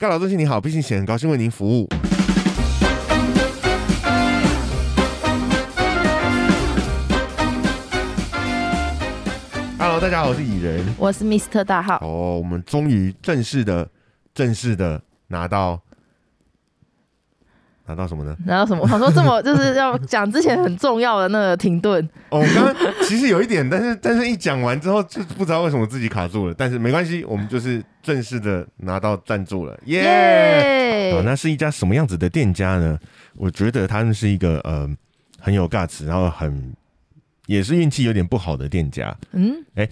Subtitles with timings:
[0.00, 1.88] 盖老中心你好，毕竟险很高兴为您服务。
[9.76, 10.86] Hello，大家好，我是蚁人。
[10.96, 11.96] 我是 Mr 大号。
[11.96, 13.88] 哦，我们终于正式的、
[14.32, 15.82] 正式的拿到
[17.88, 18.36] 拿到什么呢？
[18.44, 18.82] 拿到什么？
[18.82, 22.06] 我想说这么 就是要讲之前很重要的那个停顿。
[22.28, 26.54] 哦，我刚刚其实有一点，但是但是一讲完之后就不知道为什么自己卡住了。
[26.56, 31.12] 但是没关系，我们就是正式的拿到赞助了，耶！
[31.14, 32.98] 好，那是一家什么样子的店家呢？
[33.34, 34.88] 我觉得他们是一个呃
[35.40, 36.72] 很有 guts，然后很。
[37.46, 39.88] 也是运气有点不好的店家，嗯，哎，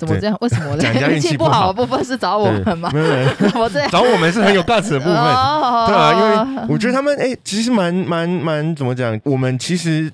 [0.00, 0.34] 怎么这样？
[0.40, 1.12] 为什么呢？
[1.12, 2.90] 运气不好的部分是找我们吗？
[2.94, 3.86] 没有， 怎么这？
[3.88, 9.20] 找我们是很有 guts 的部分，对啊，因为我觉得他们哎，其实蛮蛮蛮怎么讲？
[9.24, 10.10] 我们其实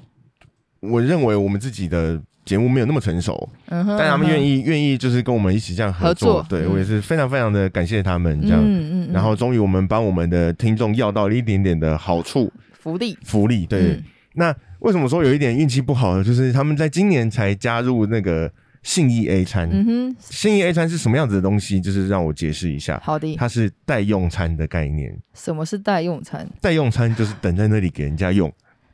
[0.81, 14.03] 我认为我们自己的节目没有那么成熟，但他们愿意愿意就是跟我们一起这样合作，对我也是非常非常的感谢他们这样，嗯嗯，然后终于我们帮我们的听众要到了一点点的好处福利福利，对，
[14.35, 14.53] 那。
[14.81, 16.23] 为什么说有一点运气不好呢？
[16.23, 18.49] 就是他们在今年才加入那个
[18.87, 19.69] 信义 A 餐。
[19.73, 21.81] 嗯哼，信义 A 餐是什么样子的东西？
[21.81, 23.01] 就是让我解释一下。
[23.03, 25.13] 好的，它是代用餐的概念。
[25.35, 26.49] 什么是代用餐？
[26.61, 28.51] 代用餐就是等在那里给人家用，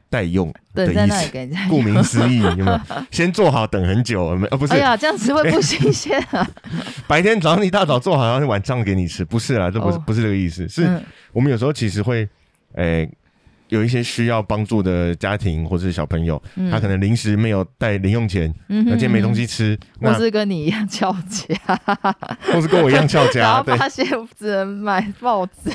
[0.08, 1.68] 代用等在那里给人家。
[1.68, 2.80] 顾名思义， 有没有？
[3.10, 4.46] 先做好等很久，没？
[4.46, 4.72] 哦，不是。
[4.72, 6.48] 哎呀，这样子会不新鲜啊！
[7.06, 10.66] 白天早上一大早做好，然后晚上给你吃，不是啦，这不是不是这个意思。
[10.66, 10.88] 是
[11.34, 12.26] 我们有时候其实会，
[12.76, 13.06] 诶。
[13.72, 21.80] 有一些需要帮助的家庭或者是小朋友，他可能临时没有带零用钱，那今天没东西吃，或是跟你一样翘家，
[22.52, 24.06] 或是跟我一样翘家， 然后发现
[24.38, 25.70] 只能买报纸，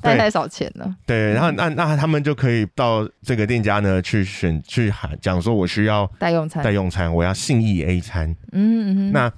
[0.00, 0.96] 带太少钱了。
[1.04, 8.34] 对，然后那那他们就可以到这个店家呢去选去喊讲说，我需要代用餐，代用餐，我要信义 A 餐。
[8.52, 9.30] 嗯嗯，那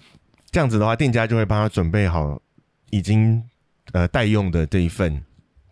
[0.53, 2.41] 这样子的话，店家就会帮他准备好
[2.91, 3.43] 已经
[3.91, 5.21] 呃代用的这一份。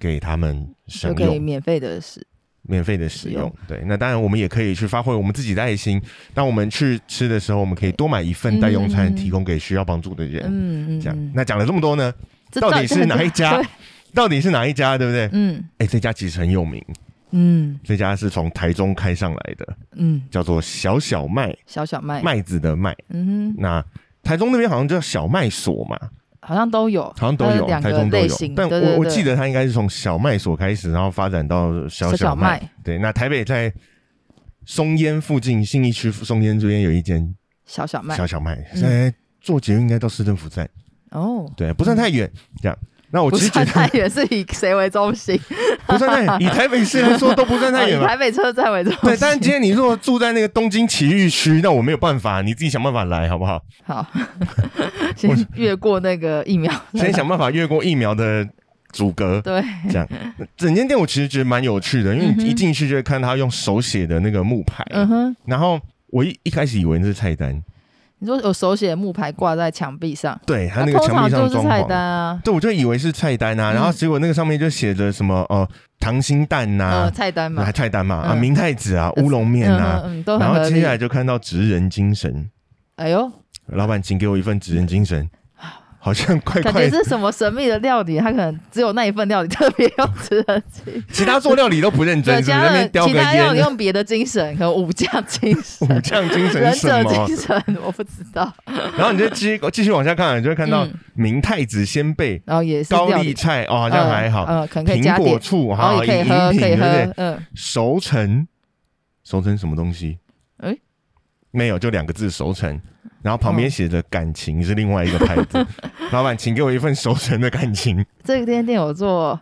[0.03, 2.27] 给他们就可以免费的使，
[2.63, 3.53] 免费的使用。
[3.69, 6.03] 对，那当然我们也可以去发挥我们自己的爱心。
[6.35, 10.43] 当我们去吃的时候，我们可以多买一份代用餐，提供给需要帮助的人。
[10.47, 11.33] 嗯嗯，这样。
[11.33, 12.13] 那讲了这么多呢，
[12.55, 13.63] 到底是哪一家？
[14.13, 14.99] 到底是哪一家？
[14.99, 15.31] 对不对？
[15.33, 15.63] 嗯。
[15.79, 16.85] 哎，这家其实很有名。
[17.31, 17.79] 嗯。
[17.85, 19.77] 这家是从台中开上来的。
[19.95, 20.21] 嗯。
[20.31, 21.57] 叫做小小麦。
[21.65, 22.21] 小小麦。
[22.23, 22.93] 麦子的麦。
[23.11, 23.55] 嗯哼。
[23.57, 23.85] 那
[24.23, 25.97] 台中那边好像叫小麦所嘛。
[26.45, 28.37] 好像都有，好像都有，台中都有。
[28.57, 32.61] 但我我记得它应该是从小麦所开始，然后发展到小小麦。
[32.83, 33.73] 对，那台北在
[34.67, 37.33] 松烟附近，信义区松烟这边有一间
[37.65, 38.59] 小小麦，小小麦。
[38.75, 40.69] 现在坐捷运应该到市政府站。
[41.11, 42.29] 哦，对，不算太远，
[42.61, 42.77] 这样。
[43.13, 45.39] 那我其实觉得太远是以谁为中心？
[45.87, 48.01] 不算太远， 以台北市来说都不算太远。
[48.01, 49.01] 台北车站为中心。
[49.03, 53.61] 对，但是今天你如果住在那个东京奇遇区，那我没有办法，你自己想办法来好不好？
[53.85, 54.07] 好，
[55.15, 58.49] 先越过那个疫苗，先想办法越过疫苗的
[58.93, 59.41] 阻隔。
[59.43, 60.09] 对，这样
[60.57, 64.83] 整间店我其实觉得蛮有趣的，因为一进去就会看他用手写的那个木牌。
[65.45, 67.63] 然后我一一开始以为那是菜单。
[68.23, 75.69] 你说有手写木牌挂在墙壁上，对，他那个墙壁上装菜单啊，对，我就以为是菜单啊，然后结果那个上面就写着什么呃
[75.99, 82.49] 溏心蛋呐，菜单嘛，菜单嘛啊，明太子啊，乌龙面啊，然后接下来就看到职人精神，
[82.95, 83.29] 哎呦，
[83.67, 85.29] 老板，请给我一份职人精神。
[86.05, 98.53] 好像怪怪，感觉是什么神秘的料理，他可能只有那一份料理特别要吃得起，其他做料理都不认真，其他其他要用别的精神，可能武将精神，武将精神，忍者精神，我不知道。
[98.97, 108.49] 然后你就继继续往下看，你就会看到明太子鲜贝，然后也是高丽菜哦，好像还好，嗯，可能可以加果醋，哈，可以喝，可以喝，嗯，熟成，
[109.23, 110.19] 熟成什么东西？
[111.53, 112.81] 哎，没有，就两个字，熟成。
[113.23, 115.65] 然后旁边写着“感情”是另外一个牌子，
[116.11, 118.05] 老板，请给我一份熟成的感情。
[118.25, 119.39] 这个店店有做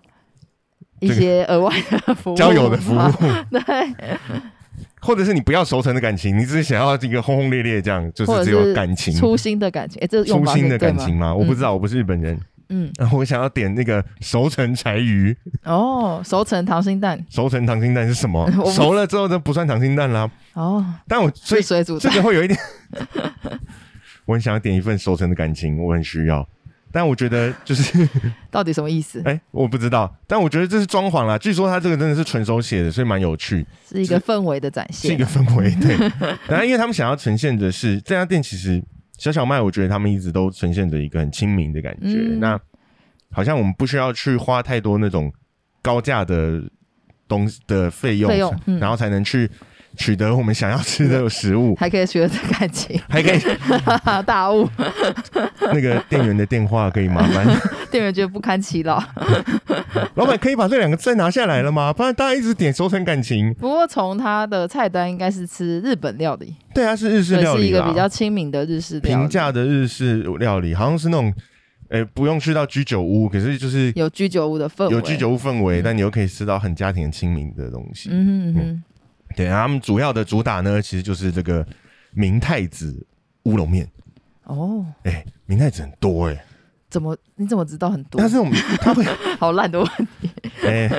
[0.98, 1.74] 一些额外
[2.06, 2.98] 的服务，交友的服务，
[3.50, 3.60] 对。
[5.02, 9.98] 或者是你不要熟成的感情，你只是想要这个轰轰烈烈这样，就是只有感情、初心的感情。
[10.02, 11.34] 哎，这初心的感情吗？
[11.34, 12.38] 我不知道，我不是日本人。
[12.70, 15.36] 嗯，然后我想要点那个熟成柴鱼。
[15.64, 17.22] 哦，熟成溏心蛋。
[17.28, 18.50] 熟成溏心蛋是什么？
[18.72, 20.30] 熟了之后就不算溏心蛋啦。
[20.54, 22.58] 哦，但我所以这个会有一点。
[24.24, 26.48] 我很想要点一份熟成的感情，我很需要。
[26.92, 28.08] 但我觉得就是
[28.50, 29.22] 到底什么意思？
[29.24, 30.12] 哎，我不知道。
[30.26, 31.38] 但我觉得这是装潢啦。
[31.38, 35.72] 据说他这个真的是纯手写的，所以蛮有趣，是一个氛围的展现，是一个氛围。
[35.76, 35.96] 对，
[36.48, 38.82] 然后因为他们想要呈现的是这家店其实。
[39.20, 42.16] 小小麦，我觉得他们一直都呈现着一个很亲民的感觉。
[42.38, 42.58] 那
[43.30, 45.30] 好像我们不需要去花太多那种
[45.82, 46.62] 高价的
[47.28, 48.32] 东西的费用，
[48.80, 49.48] 然后才能去
[49.96, 52.28] 取得我们想要吃的 食物，还可以取得
[52.58, 53.40] 感情，还可以。
[54.24, 54.68] 大雾，
[55.72, 57.46] 那个店员的电话可以麻烦，
[57.90, 59.02] 店员觉得不堪其扰。
[60.14, 61.92] 老板可以把这两个字拿下来了吗？
[61.92, 63.52] 不然大家一直点收成感情。
[63.54, 71.32] 不过从他的菜单应该是吃日本料理，对啊，是日式，料理是一个比较亲民的日式料平理，价的日式料理，好像是那种，
[71.88, 78.08] 呃，不用去到居酒屋，可是就是有居酒屋的氛围，有居酒屋氛围，嗯但你又可以吃到很家庭亲民的东西。
[78.12, 78.82] 嗯哼嗯哼，
[79.36, 81.66] 对，他们主要的主打呢，其实就是这个
[82.12, 83.06] 明太子
[83.44, 83.88] 乌龙面。
[84.44, 86.44] 哦，哎、明太子很多哎、
[86.88, 88.28] 怎么你怎么知道很多但？
[88.28, 89.04] 是我们 它会
[89.38, 89.88] 好烂的问
[90.20, 90.30] 题，
[90.66, 90.90] 哎、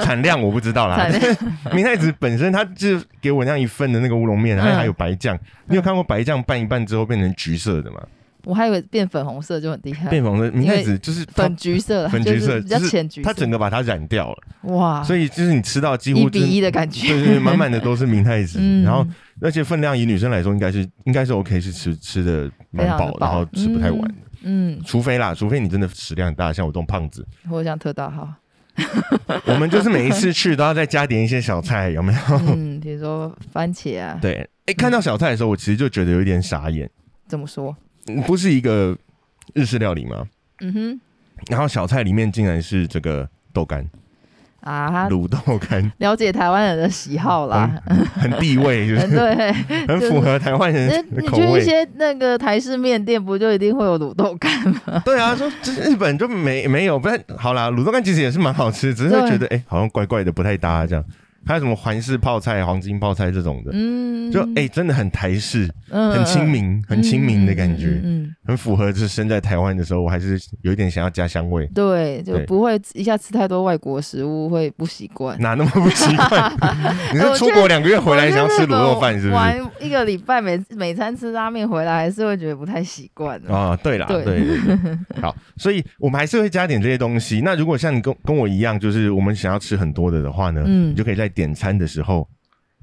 [0.00, 1.06] 产量我不知道啦。
[1.74, 5.38] 明太子本身它就是给我那样一份的那个乌龙面，然后嗯还有白酱。
[5.66, 8.00] 你有看过白酱拌一拌之后变成橘色的吗？
[8.44, 19.06] 我还以为变粉红色就很厉害，变红色明太子就是粉橘色，粉橘色就是比较就是浅橘色，它整个把它染掉了，哇，所以就是你吃到几一比乎就是一的感觉，对对对，满满的都是明太子，嗯然后
[19.40, 24.14] 那些分量以女生来说，应该是应该是 OK，是吃吃的蛮饱，然后吃不太完的。
[24.42, 28.28] 嗯，除非啦，除非你真的食量很大，像我这种胖子，或像特大号，
[29.46, 32.20] 我们就是每一次去都要再加点一些小菜，有没有？
[32.54, 36.88] 嗯，比如说番茄啊，对，哎，看到小菜的时候，我其实就觉得有一点傻眼，
[37.26, 37.74] 怎么说？
[38.08, 38.96] 嗯不是一个
[39.54, 40.26] 日式料理吗？
[40.60, 41.00] 嗯哼，
[41.50, 43.84] 然后小菜里面竟然是这个豆干，
[44.60, 47.82] 啊，卤豆干，了解台湾人的喜好啦，
[48.14, 49.52] 很地位， 就嗯，是对，
[49.88, 51.64] 很符合台湾人那的口你去一。
[51.64, 54.50] 些那个台式面店，不就一定会有卤豆干
[54.86, 55.02] 吗？
[55.04, 61.04] 对啊， 说这日本就没没有，不然好啦，卤豆干其实也是蛮好吃，只是会觉得哎、好像怪怪的，不太搭这样。
[61.46, 75.38] 还有什么环式泡菜、黄金泡菜这种的，嗯，就哎、真的很台式，嗯很亲，民，很亲民的感觉，嗯，很符合就是身在台湾的时候，我还是有一点想要家乡味，对，就不会一下吃太多外国食物会不习惯。
[75.40, 76.52] 哪那么不习惯？
[77.12, 79.34] 你是出国两个月回来想要吃卤肉饭是不是？
[79.34, 83.38] 玩一个礼拜每每餐吃拉面回来，还是会觉得不太习惯。
[83.48, 84.42] 啊，对啦，对，
[85.20, 87.40] 好，所以我们还是会加点这些东西。
[87.44, 92.28] 那如果像你跟跟我一样，就是我们想要吃很多的的话呢，嗯你就可以在点餐的时候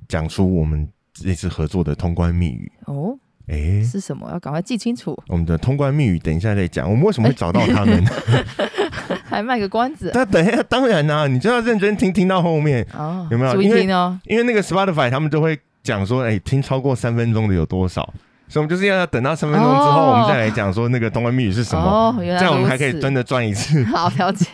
[0.08, 2.72] 讲出我们这次合作的通关密语。
[2.86, 3.18] 哦，
[3.48, 4.30] 哎、是什么？
[4.32, 6.90] 要赶快记清楚，我们的通关密语等一下再讲。
[6.90, 8.04] 我们为什么会找到他们？
[9.26, 14.20] 还卖个关子那等一下，当然啦、你就要认真听，听到后面，哦，有没有注意因为听哦。
[14.26, 18.14] 因为那个 Spotify 他们就会讲说，哎、听超过三分钟的有多少。
[18.52, 23.82] 所以我们就是要等到三分钟之后，哦我们再来讲说那个通关密语是什么，哦，原来这样我们还可以真的转一次。
[23.88, 24.46] 好了解，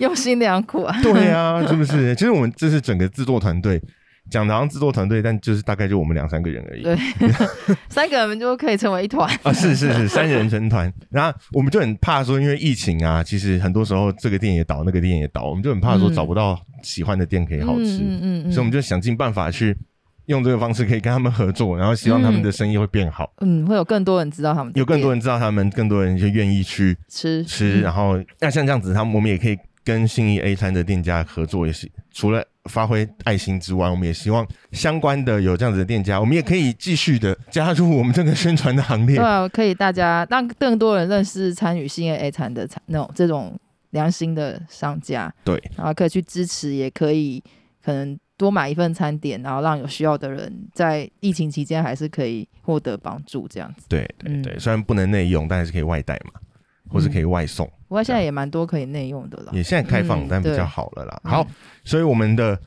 [0.00, 0.96] 用心良苦啊。
[1.00, 2.12] 对啊，是不是？
[2.16, 3.80] 其实我们这是整个制作团队，
[4.28, 6.82] 讲的好像制作团队，但就是大概就我们两三个人而已。
[6.82, 6.96] 对，
[7.88, 9.30] 三个人就可以成为一团。
[9.44, 10.92] 啊，是是是，三人成团。
[11.10, 19.76] 然后我们就很怕说，因为疫情啊，其实很多时候这个店也倒，那个店也倒，我们就很怕说嗯找不到喜欢的店可以好吃，嗯嗯嗯所以我们就想尽办法去
[20.26, 27.80] 用这个方式可以跟他们合作，然后希望他们的生意会变好，嗯，会有更多人知道他们有更多人知道他们，更多人就愿意去吃吃。
[27.80, 39.24] 嗯然后那像这样子，他们我们也可以跟信义 A 餐的店家合作，也是除了发挥爱心之外，我们也希望相关的有这样子的店家，我们也可以继续的加入我们这个宣传的行列对。
[39.24, 43.58] 啊，可以大家让更多人认识参与信义 A 餐的餐那种这种
[43.90, 47.42] 良心的商家，对，然后可以去支持，也可以
[47.84, 53.86] 可能多买一份餐点，然后让有需要的人在疫情期间还是可以获得帮助，这样子。
[53.88, 56.40] 对对嗯对，虽然不能内用，但还是可以外带嘛，
[56.88, 57.66] 或是可以外送。
[57.88, 59.52] 不过现在也蛮多可以内用的了。
[59.52, 61.20] 也现在开放，嗯但比较好了啦。
[61.24, 61.46] 嗯好，
[61.84, 62.60] 所以我们的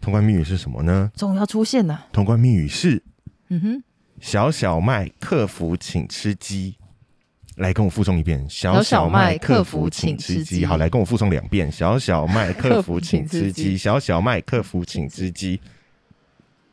[0.00, 1.10] 通关密语是什么呢？
[1.14, 3.02] 总要出现了，通关密语是
[3.48, 3.82] 嗯哼，
[4.20, 6.76] 小小麦客服请吃鸡。
[7.58, 10.64] 来跟我附送一遍，小小小麦麦客客服服请请吃吃鸡。
[10.66, 15.60] 好，来跟我附送两遍，小小麦客服 请吃鸡，小小麦客服请吃鸡。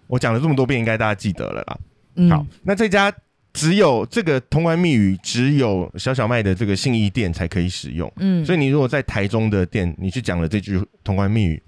[0.08, 1.77] 我讲了这么多遍，应该大家记得了啦。
[2.15, 3.13] 嗯，好，那这家
[3.54, 8.12] 只有这个通关密语，只有小小麦的这个信义店才可以使用。
[8.18, 11.62] 嗯，所以你如果在台中的店，你去讲了这句通关密语，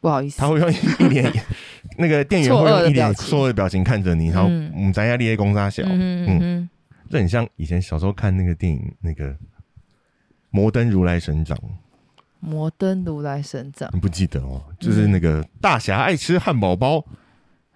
[0.00, 1.32] 不好意思，他会用一脸
[1.96, 3.82] 那个店员会用一脸错愕的表情。
[3.82, 4.92] 看着你，然后嗯。
[4.92, 6.68] 咱家列公沙小，嗯嗯嗯哼，
[7.10, 9.30] 这很像以前小时候看那个电影那个
[10.50, 11.56] 《摩登如来神掌》，
[12.40, 14.62] 摩登如来神掌你不记得哦？
[14.78, 17.04] 就是那个大侠爱吃汉堡包，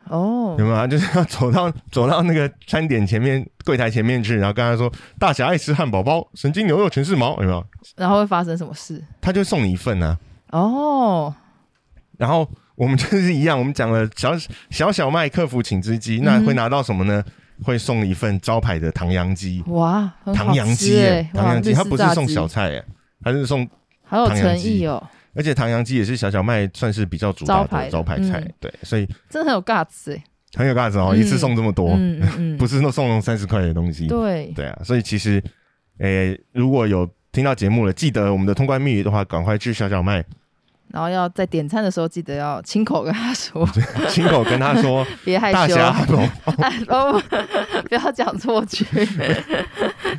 [0.09, 0.87] 哦有，没有？
[0.89, 7.65] 就是要走到走到那个餐点前面柜台前面去，然后跟他说大侠爱吃汉堡包，神经牛肉全是毛，有没有？
[7.97, 9.03] 然后会发生什么事？
[9.21, 10.19] 他就送你一份啊。
[10.51, 11.35] 哦，
[12.19, 14.33] 然后我们就是一样，我们讲了小
[14.71, 17.25] 小小麦客服请吃鸡，那嗯会拿到什么呢？
[17.63, 20.95] 会送一份招牌的唐扬鸡，哇，唐扬鸡
[21.33, 22.85] 唐扬鸡，它不是送，小菜耶，
[23.23, 23.69] 它是送
[24.05, 25.03] 好有诚意哦。
[25.35, 30.25] 而且唐扬鸡也是小小麦算是比较主打的招牌菜，对，所以真的很有尬词哎，
[30.57, 31.99] 很有尬词哦，一次送这么多，
[32.59, 35.43] 不是说送了三十块的东西，对，对啊，所以其实，
[35.99, 40.23] 诶，如果有听到节目了，记得我们的通关密语的话，赶快去小小麦。
[40.93, 43.67] 然后要在点餐的时候，记得要亲口跟他说，
[44.11, 45.75] 亲口跟他说， 别害羞，
[46.89, 47.21] 哦，
[47.89, 48.85] 不要讲错句，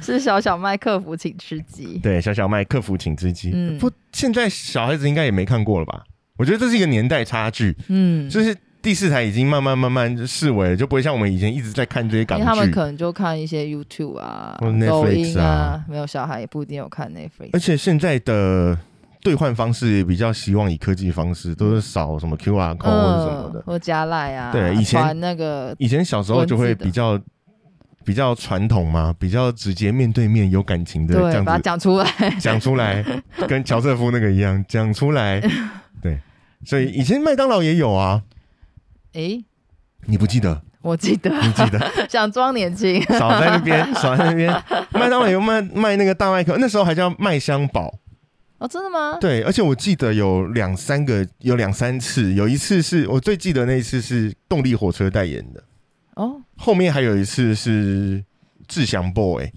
[0.02, 3.52] 是小小麦客服请吃鸡，对，小小麦客服请吃鸡。
[3.54, 6.04] 嗯，不，现在小孩子应该也没看过了吧？
[6.38, 18.76] 我觉得这是一个年代差距，嗯，就是第四台已经慢慢慢慢视为了，就不会像我们以前一直在看这些港剧，他们可能就看一些 YouTube 啊、抖音啊，没有小孩也不一定有看 Netflix，而且现在的。
[19.24, 24.52] 兑换方式也比较希望以科技方式，都是扫什么 QR code 或者什么的，或加赖啊。
[24.52, 27.20] 对，以前那个以前小时候就会比较
[28.04, 32.06] 比较传统嘛，比较直接面对面有感情的这样子讲出来，
[32.40, 33.04] 讲出来，
[33.48, 35.42] 跟乔瑟夫那个一样讲出来。
[36.02, 36.20] 对，
[36.66, 38.24] 所以以前麦当劳也有啊。
[39.14, 39.42] 哎，
[40.06, 40.62] 你不记得？
[40.82, 41.80] 我记得，你记得？
[42.10, 44.52] 想装年轻，少在那边，少在那边。
[44.92, 47.94] 麦当劳有卖卖那个大麦克，那时候还叫麦香堡。
[48.64, 49.18] 哦，真的吗？
[49.20, 55.62] 对，而且我记得有两三个，有两三次，有一次是我最记得那一次是动力火车代言的。
[56.16, 58.24] 哦，后面还有一次是
[58.66, 59.52] 志祥 boy，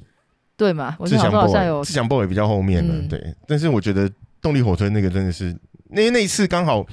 [0.57, 0.97] 对嘛？
[1.05, 3.33] 志祥 boy，志祥 boy 比较后面的，对。
[3.47, 4.11] 但是我觉得
[4.43, 5.57] 动力火车那个真的是，
[5.91, 6.85] 那那一次刚好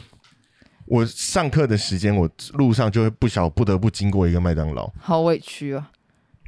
[0.86, 5.90] 我上课的时间，我路上就会不小不得不经过一个麦当劳，好委屈啊！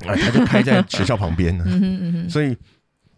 [0.05, 1.65] 啊，他就开在学校旁边呢，
[2.29, 2.55] 所以。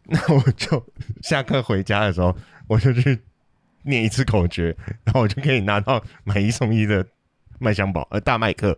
[0.09, 0.83] 那我就
[1.21, 2.35] 下课回家的时候，
[2.67, 3.19] 我就去
[3.83, 7.05] 念一次口诀，然后我就可以拿到买一送一的
[7.59, 8.77] 麦香堡，呃，大麦克。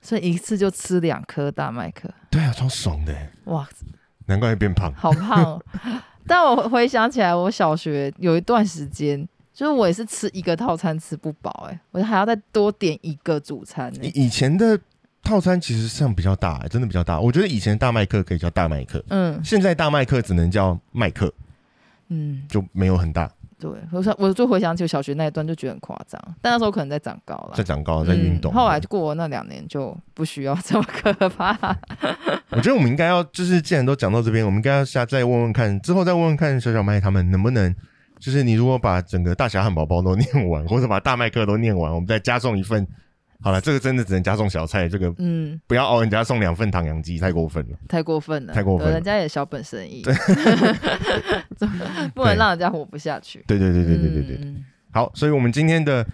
[0.00, 2.08] 所以一次就吃两颗大麦克。
[2.30, 3.14] 对啊，超爽的。
[3.44, 3.68] 哇，
[4.26, 4.92] 难怪会变胖。
[4.94, 5.62] 好胖。
[6.26, 13.92] 但我回想起来，我小学有一段时间，就是我也是吃一个套餐吃不饱，哎，我还要再多点一个主餐。
[14.02, 14.80] 以前的。
[15.24, 17.18] 套餐其实上比较大，真的比较大。
[17.18, 21.32] 我觉得以前大麦克可以叫大麦克，嗯，现在大麦克只能叫麦克，
[22.08, 23.30] 嗯，就没有很大。
[23.58, 26.20] 对，我说我就回想起小学那一段，就觉得很夸张。
[26.42, 28.52] 但那时候可能在长高了，在长高，在运动。
[28.52, 31.56] 后来过那两年就不需要这么可怕。
[32.50, 37.74] 我觉得我们应该要，就是既然都讲到这边，我们应该要下再问问看，之后再问问看小小麦他们能不能，
[38.18, 42.86] 就是你如果把整个大侠汉堡包都念完，或者把大麦克都念完，我们再加送一份。
[43.44, 50.02] 好了，这个真的只能加送小菜，这个嗯，不要熬人家送两份唐扬鸡，太过分了，太过分了，太过分了，人家也小本生意，
[52.14, 53.44] 不能让人家活不下去。
[53.46, 54.54] 对对对对对对对，
[54.92, 56.06] 好，所以我们今天的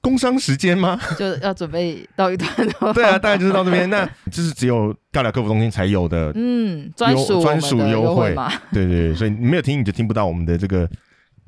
[0.00, 0.98] 工商时间吗？
[1.16, 2.50] 就要准备到一段
[2.92, 8.34] 对啊，大概就是到这边，那这是只有尬聊客服中心才有的，嗯，专属专属优惠。
[8.34, 10.90] 嘛， 对对对，所以你没有听你就听不到我们的这个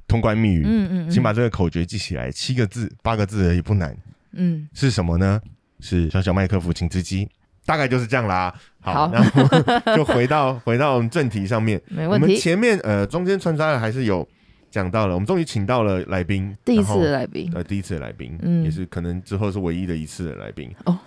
[0.07, 3.93] 通关密语，嗯嗯，请把这个口诀记起来，七个字八个字而已，不难。
[4.32, 5.40] 嗯，是什么呢？
[5.80, 7.28] 是小小麦克服请吃鸡，
[7.64, 8.54] 大概就是这样啦。
[8.80, 9.42] 好，然后
[9.96, 11.80] 就回到回到正题上面。
[11.88, 12.25] 没问题。
[12.26, 14.28] 我们前面呃中间穿插的还是有
[14.70, 20.70] 讲到了，我们终于请到了来宾，第一次的来宾，呃，第一次的来宾，嗯，也是可能之后是唯一的一次的来宾。
[20.84, 20.99] 哦，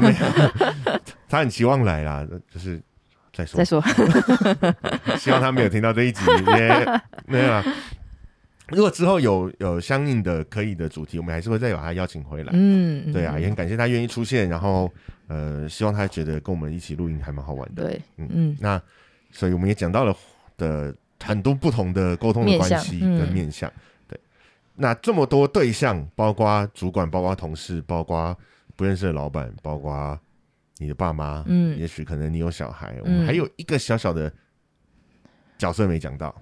[0.00, 2.80] 没有， 他很期望来啦，就是
[3.34, 3.82] 再说再说，
[5.20, 6.22] 希望他没有听到这一集，
[6.56, 7.62] 也没有。
[8.72, 12.52] 如果之后有有相应的可以的主题，我们还是会再把他邀请回来。
[12.54, 14.90] 嗯，对啊，也很感谢他愿意出现，然后
[15.28, 17.84] 呃，希望他觉得跟我们一起录音还蛮好玩的。
[17.84, 18.80] 对，嗯嗯，那
[19.30, 20.16] 所以我们也讲到了
[20.56, 23.70] 的很多不同的沟通的关系跟面向。
[24.08, 24.18] 对，
[24.74, 28.36] 那这么多对象，包括主管，包括同事，包括
[28.74, 30.18] 不认识的老板，包括
[30.78, 34.32] 你的爸妈，嗯，也许可能你有小孩，我们还有一个小小的
[35.58, 36.34] 角色没讲到。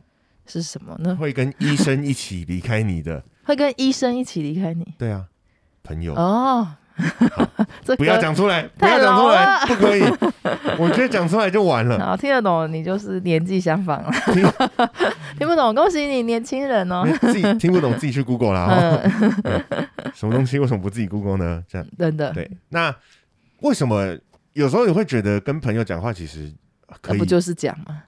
[0.51, 1.15] 是什么呢？
[1.17, 4.85] 会跟医生一起离开你的，会跟医生一起离开你。
[4.99, 5.27] 对啊，
[5.83, 6.67] 朋友哦，
[7.97, 10.03] 不要讲出来，不要讲出来，不可以。
[10.79, 11.99] 我觉得讲出来就完了。
[11.99, 14.11] 好，听得懂你就是年纪相仿了。
[15.39, 17.07] 听不懂，恭喜你，年轻人哦。
[17.21, 19.01] 自己听不懂，自己去 Google 啦。
[20.15, 21.63] 什么东西为什么不自己 Google 呢？
[21.69, 22.51] 这样真的对。
[22.71, 22.95] 那
[23.61, 24.19] 为什么
[24.53, 26.53] 有时候你会觉得跟朋友讲话其实
[27.01, 27.19] 可以？
[27.19, 28.03] 不就是讲吗？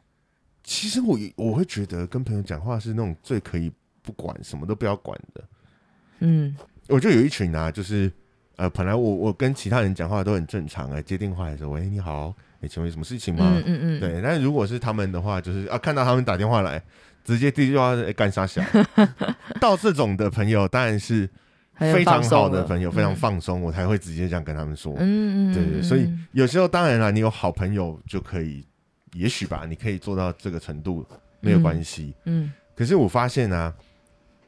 [0.65, 3.71] 其实我我会觉得跟朋友讲话是那种最可以
[4.03, 5.45] 不管什么都不要管的，
[6.21, 6.57] 嗯，
[6.89, 8.11] 我就有一群啊，就是
[8.57, 13.53] 呃，本来我我跟其他人讲话都很正常啊，接电话的时候，喂，你好，哎，请问有什么事情吗？
[13.57, 14.21] 嗯嗯嗯，对。
[14.23, 16.83] 但如果是他们的话，就是啊，看到他们打电话来，
[17.25, 18.65] 直接第一句话干啥想？
[19.61, 21.29] 到这种的朋友当然是
[21.77, 24.95] 非常好的朋友，非常放松，我才会直接这样跟他们说。
[24.99, 25.83] 嗯嗯，对对。
[25.83, 28.65] 所以有时候当然了，你有好朋友就可以。
[29.15, 31.07] 也许吧，你可以做到这个程度
[31.41, 32.15] 没有关系。
[32.25, 33.73] 嗯，可是我发现啊，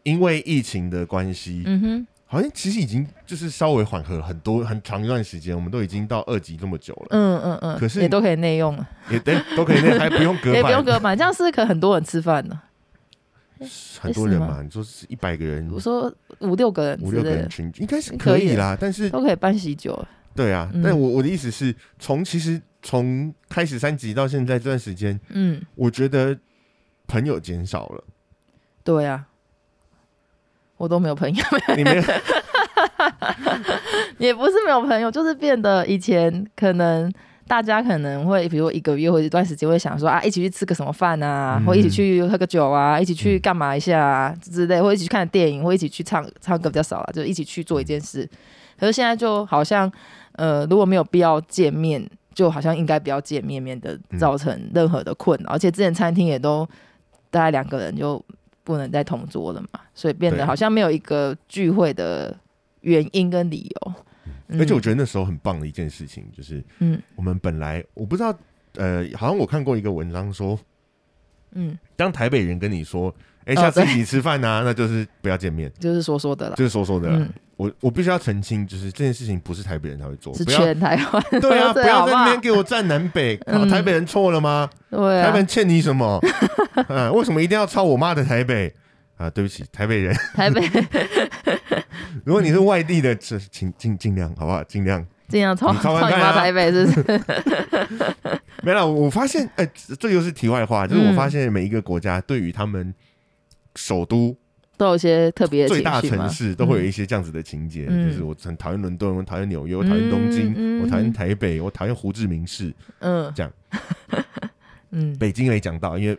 [0.03, 12.61] 因为疫情的关系，嗯哼，好像其实已经就是稍微缓和很多很长一段时间，我们都已经到二级这么久了，嗯嗯嗯，可是也都可以内用了，也对，都可以内 还不用隔也不用，隔板，这样是可很多人吃饭呢。
[14.01, 19.93] 很多人嘛，你说是一百个人，我说五六个人五六个人群应该是可以啦，但是都可以办喜酒。
[19.93, 20.09] 了。
[20.35, 20.83] 对啊，嗯。
[20.83, 26.39] 但我我的意思是从其实从开始三级到现在这段时间，嗯，我觉得
[27.09, 28.05] 朋友减少了，
[28.85, 29.27] 对啊，
[30.77, 31.45] 我都没有朋友，
[31.77, 32.03] 你没有？
[34.19, 37.11] 也不是没有朋友，就是变得以前可能
[37.49, 41.67] 大家可能会，比如一个月或者一段时间会想说啊，一起去吃个什么饭啊，嗯。
[41.67, 48.29] 或一起去喝个酒啊，一起去干嘛一下啊之类，或一起去看电影，或一起去唱唱歌比较少了，就一起去做一件事。
[48.79, 49.91] 可是现在就好像，
[50.33, 54.19] 呃，如果没有必要见面，就好像应该不要见面，免得嗯。
[54.19, 55.53] 造成任何的困扰。
[55.53, 56.69] 而且之前餐厅也都
[57.31, 58.23] 大概两个人就
[58.63, 60.39] 不能再同桌了嘛，所以变对。
[60.39, 62.37] 得好像没有一个聚会的
[62.81, 63.93] 原因跟理由。
[64.49, 64.61] 嗯。
[64.61, 67.01] 而且我觉得那时候很棒的一件事情，就是嗯。
[67.17, 68.37] 我们本来我不知道，
[68.75, 70.59] 呃，好像我看过一个文章说，
[71.53, 73.15] 嗯，当台北人跟你说，
[73.45, 77.17] 哎、下次一起吃饭呐、那就是不要见面，就是说说的啦，就是说说的啦。
[77.19, 83.37] 嗯，我我必须要澄清，就是这件事情不是台北人才会做，是不要全台湾 对啊，不要在那边给我站南北，
[83.71, 84.69] 台北人错了吗？
[84.91, 86.21] 对啊台北，人欠你什么？
[86.89, 88.75] 啊，为什么一定要抄我妈的台北？
[89.17, 90.69] 啊，对不起，台北人，台北
[92.25, 94.63] 如果你是外地的，这请尽尽量好不好？
[94.65, 95.07] 尽量。
[95.27, 97.21] 尽量抄你抄抄你妈台北，是不是？
[98.63, 102.95] 没了，我发现，哎、这这又是题外话，就是我嗯发现每一个国家对于他们
[103.75, 104.37] 首都
[104.77, 108.09] 都有一些特别的最大城市都会有一些这样子的情节，嗯。
[108.11, 112.75] 就是我很讨厌伦敦，我讨厌纽约，我讨厌东京，嗯嗯我讨厌台北，我讨厌胡志明市。
[113.01, 113.53] 嗯，这样，
[114.91, 116.19] 嗯，北京没讲到，因为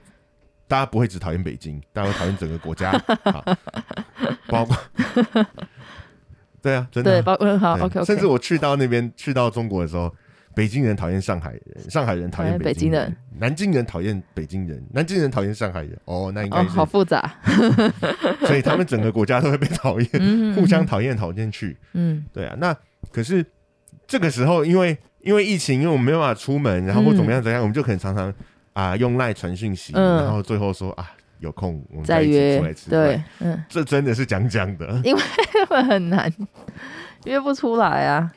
[0.67, 2.91] 大家不会只讨厌北京，大家会讨厌整个国家，
[3.31, 3.43] 好。
[4.47, 4.77] 包括
[6.61, 10.13] 对啊，真的对，啊、包括好，OK OK，甚至我去到那边，去到中国的时候，
[10.55, 15.99] 北京人讨厌上海人，上海人讨厌北京人南京人讨厌北京人，南京人讨厌上海人。
[16.05, 17.35] 哦，那应该哦，好复杂，
[18.47, 21.77] 所以他们整个国家都会被讨厌， 嗯，互相讨厌讨厌去。
[21.93, 22.75] 嗯，对啊，那
[23.11, 23.45] 可是
[24.07, 28.33] 这个时候，因为因为疫情，因为我们没有办法出门，然后或怎么样怎么样，我们就可能常常
[28.73, 30.23] 啊、用赖传讯息，嗯。
[30.23, 32.57] 然后最后说啊有空我们再约。
[32.59, 33.21] 出来吃对
[33.67, 35.01] 这真的是讲讲的。
[35.67, 36.31] 会 很难
[37.25, 38.31] 约不出来啊，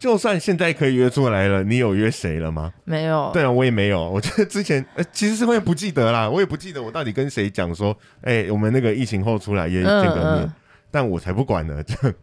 [0.00, 2.72] 就算现在可以约出来了，你有约谁了吗？
[2.84, 4.08] 没有，对啊，我也没有。
[4.10, 10.52] 我觉得之前呃，其实是会不记得啦，我也不记得我到底跟谁讲说，哎、我们那个疫情后出来约嗯见个面，嗯
[10.90, 11.82] 但我才不管呢。
[11.82, 12.14] 这样，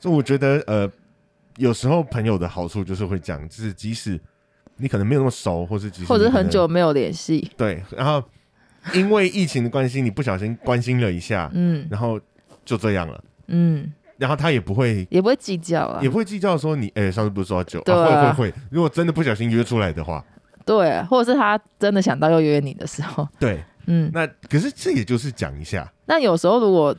[0.00, 0.90] 所以我觉得呃，
[1.56, 4.20] 有时候朋友的好处就是会讲，就是即使
[4.76, 8.20] 你可能没有那么熟，或是即使或者很久没有联系，对，然后
[8.92, 12.20] 因为疫情的关系，你不小心关心了一下，嗯然后
[12.64, 15.06] 就这样了，嗯，然后他也不会。
[15.10, 16.00] 也不会计较啊。
[16.02, 18.00] 也，不会计较说你哎、上次不是说要酒对啊。
[18.00, 18.32] 啊？
[18.34, 20.24] 会会会，如果真的不小心约出来的话，
[20.64, 26.96] 对，或者是他真的想到要约你的时候，对，嗯，那可是这也就是讲一下，那有时候如果，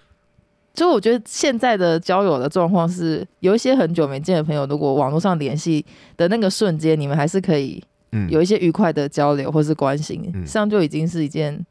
[0.73, 5.83] 就我觉得现在的交友的状况是，有一些很久没见的朋友，如果网络上联系
[6.15, 10.45] 的那个瞬间，你们还是可以嗯，有一些愉快的交流或是关心，嗯。
[10.45, 11.65] 这样就已经是一件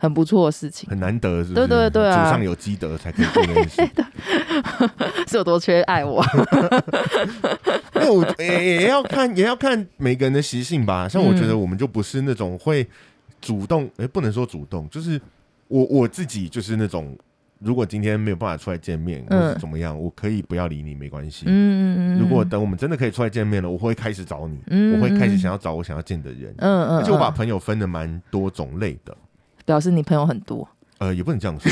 [0.00, 0.88] 很不错的事情。
[0.88, 1.66] 很难得，是不是？
[1.66, 3.82] 对对对啊祖上有积德才可以做这件事。
[5.28, 6.24] 是有多缺爱我？
[7.94, 11.06] 因为我也也要看，也要看每个人的习性吧。
[11.08, 12.86] 像我觉得我们就不是那种会
[13.40, 15.20] 主动，哎、不能说主动，就是
[15.68, 17.16] 我我自己就是那种，
[17.58, 21.44] 如果今天没有办法出来见面，或嗯是怎么样，我可以不要理你，没关系。
[21.46, 22.18] 嗯嗯嗯。
[22.18, 26.54] 如果等我们真的可以出来见面了，我会开始找你，嗯我会开始想要找我想要见的人。
[26.58, 29.14] 嗯嗯，而且我把嗯朋友分的蛮多种类的，
[29.70, 31.70] 表示你朋友很多，呃，也不能这样说。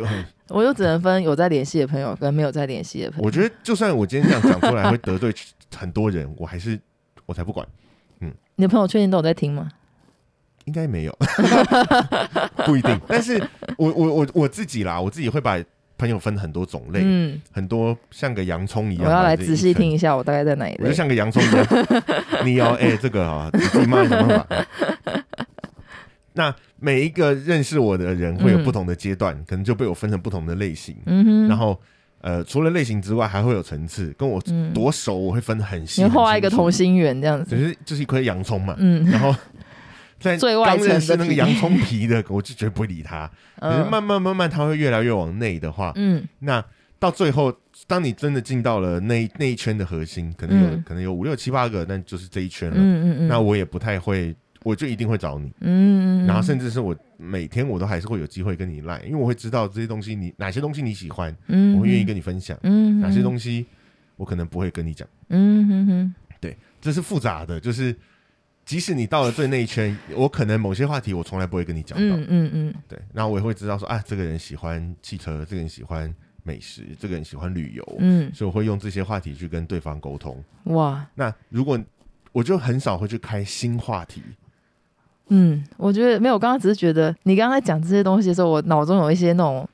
[0.48, 3.24] 我就只能分有在联系的朋友跟没有在联系的朋友。
[3.26, 5.30] 我觉得，就算我今天这样讲出来会得罪
[5.76, 6.80] 很多人，我还是
[7.26, 7.66] 我才不管。
[8.20, 9.68] 嗯你的朋友确定都有在听吗？
[10.64, 11.18] 应该没有，
[12.64, 12.98] 不一定。
[13.06, 13.38] 但是
[13.76, 15.62] 我我我我自己啦，我自己会把
[15.98, 19.04] 朋友分很多种类，嗯，很多像个洋葱一样。
[19.04, 20.78] 我要来仔细听，一下，我大概在哪一类。
[20.84, 21.66] 我就像个洋葱一样。
[22.44, 24.46] 你要哎、这个啊，你自己慢慢想办法。
[26.40, 30.96] 那每一个认识我的人会有不同的阶段，可能就被我分成不同的类型。
[31.04, 31.78] 嗯哼，然后
[32.22, 34.14] 呃，除了类型之外，还会有层次。
[34.16, 36.02] 跟我嗯多熟，我会分得很细。
[36.02, 37.54] 你画一个同心圆这样子。
[37.54, 38.74] 只是就是一颗洋葱嘛。
[38.78, 39.34] 嗯然后
[40.18, 43.30] 在最外层的刚认识那个洋葱皮的，我就绝对不会理他。
[43.58, 46.64] 可是嗯慢慢慢慢，他会越来越往内的话，嗯那
[46.98, 47.54] 到最后，
[47.86, 52.76] 当你真的进到了那一那一圈的核心，可能有、嗯可能有五六七八个，但就是这一圈了。
[52.78, 63.66] 嗯嗯嗯，那我也不太会，我就一定会找你，嗯，然后甚至是我每天我都还是会有机会跟你赖，因为我会知道这些东西你哪些东西你喜欢，嗯，我会愿意跟你分享，嗯，哪些东西
[64.16, 67.96] 我可能不会跟你讲，嗯哼哼，对，这是复杂的，就是
[68.64, 76.14] 即使你到了最内圈，我可能某些话题我从来不会跟你讲到，嗯嗯嗯，对，然后我也会知道说啊，这个人喜欢汽车，这个人喜欢。
[76.42, 80.42] 美食，这个人喜欢旅游，嗯，所以我会用这些话题去跟对方沟通。
[80.64, 81.78] 哇，那如果
[82.32, 84.22] 我就很少会去开新话题。
[85.30, 89.66] 嗯，我觉得没有，我刚刚只是觉得你刚刚在讲这些东西的时候，我脑中有一些那种。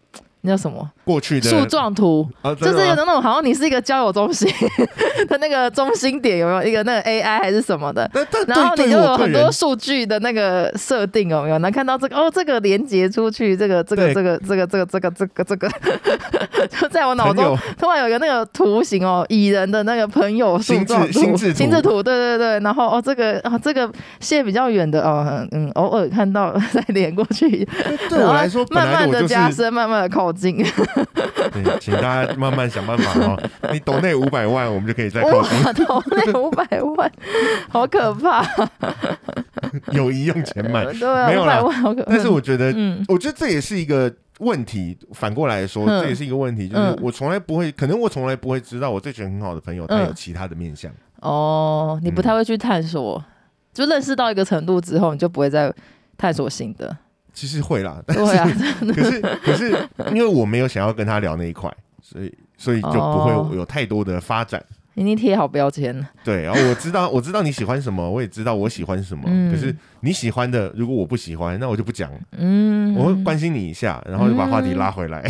[0.46, 0.88] 那叫什么？
[1.04, 2.26] 过去的树状图，
[2.60, 4.48] 就是有那种好像你是一个交友中心
[5.28, 8.08] 的那个中心点，有没有一个那个 AI 还是什么的？
[8.46, 11.58] 然后你就有很多数据的那个设定，有没有？
[11.58, 15.68] 能看到这个哦，这个连接出去，这个这个这个这个这个这个这个这个，
[16.80, 22.60] 就在我脑中突然有一个那个图形哦，蚁人的那个朋友树状图，心智图，对对对。
[22.60, 27.66] 然后哦，这个哦，这个线比较远的哦，嗯，偶尔看到 再连过去，
[28.10, 30.26] 对我来说，慢慢的加深，慢慢的靠。
[30.36, 33.40] 对，请大家慢慢想办法哦。
[33.72, 35.84] 你抖那五百万，我们就可以再靠近。
[35.86, 37.10] 抖那五百万，
[37.70, 38.44] 好可怕！
[39.92, 40.84] 友谊用钱买，
[41.26, 41.64] 没有了。
[42.06, 42.74] 但是我觉得，
[43.08, 44.96] 我觉得这也是一个问题。
[45.12, 50.90] 反过来说，这也是一个问题，就是我从来不会，可能我从来不会知道，我这群很好的朋友，他有其他的面相。
[51.20, 53.22] 哦，你不太会去探索，
[53.72, 55.72] 就认识到一个程度之后，你就不会再
[56.18, 56.96] 探索新的。
[57.36, 58.22] 其实会啦，但是
[58.92, 61.70] 可 是可是，因为我没有想要跟他聊那一块，
[62.00, 64.64] 所以所以就不会有太多的发展。
[64.94, 66.10] 已经贴好标签了。
[66.24, 69.24] 对，然后我知道 我知道你喜欢什么，我也知道我喜欢什么。
[69.52, 72.10] 可是你喜欢的，如果我不喜欢，那我就不讲。
[72.32, 75.22] 嗯，我会关心你一下，然后就把话题拉回来。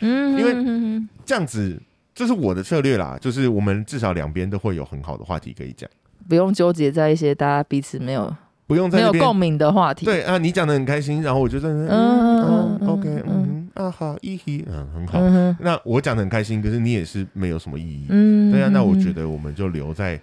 [0.00, 1.80] 嗯， 因为这样子，
[2.14, 3.16] 这是我的策略啦。
[3.18, 5.88] 就是我们至少两边都会有很好的话题可以讲，
[6.28, 8.30] 不用纠结在一些大家彼此没有。
[8.66, 10.06] 不用在没有共鸣的话题。
[10.06, 15.20] 对啊，你讲的很开心，然后我就在那，嗯嗯，OK，嗯啊好，意义嗯很好。
[15.60, 18.06] 那我讲的很开心，可是你也是没有什么意义。
[18.08, 20.18] 嗯，对啊，那我觉得我们就留在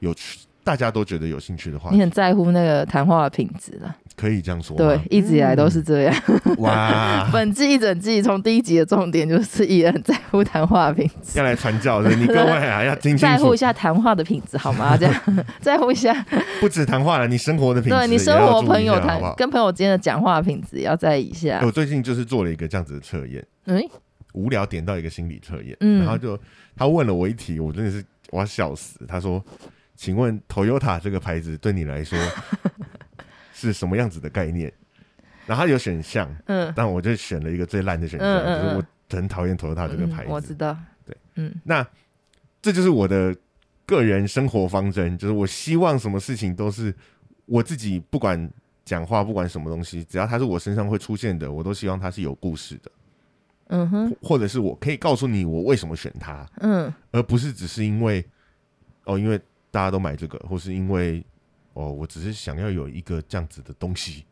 [0.00, 1.90] 有趣，大家都觉得有兴趣的话。
[1.92, 3.96] 你很在乎那个谈话的品质了。
[4.20, 6.14] 可以这样说，对，一直以来都是这样。
[6.58, 14.94] 哇， 本季一整季从第一集的重点就是依然在乎谈话品质，要来传教的，你各位啊，要听清楚，在乎一下谈话的品质好吗？
[15.00, 16.12] 这样在乎一下，
[16.60, 21.60] 不止谈话了，你生活的品质，对你生活朋友谈跟朋友之间的讲话品质也要在意一下。
[21.64, 23.82] 我最近就是做了一个这样子的测验，嗯，
[24.34, 26.38] 无聊点到一个心理测验，嗯然后就
[26.76, 29.00] 他问了我一题，我真的是我要笑死。
[29.08, 29.42] 他说
[29.96, 32.18] ：“请问 Toyota 这个牌子对你来说？”
[33.60, 34.72] 是什么样子的概念？
[35.46, 40.30] 然后有选项，嗯，但我就选了一个最烂的选项，就是我很讨厌 Toyota 这个牌子。
[40.30, 41.84] 我知道，对，嗯，那
[42.62, 43.34] 这就是我的
[43.84, 46.94] 个人生活方针，就是我希望什么事情都是
[47.46, 48.48] 我自己，不管
[48.84, 52.90] 讲话，不管什么东西，只要它是我身上会出现的，我都希望它是有故事的。
[53.68, 58.24] 嗯哼，或者是我可以告诉你我为什么选它，嗯，而不是只是因为
[59.04, 59.40] 哦，因为
[59.72, 61.24] 大家都买这个，或是因为。
[61.80, 64.24] 哦，我只是想要有一个这样子的东西。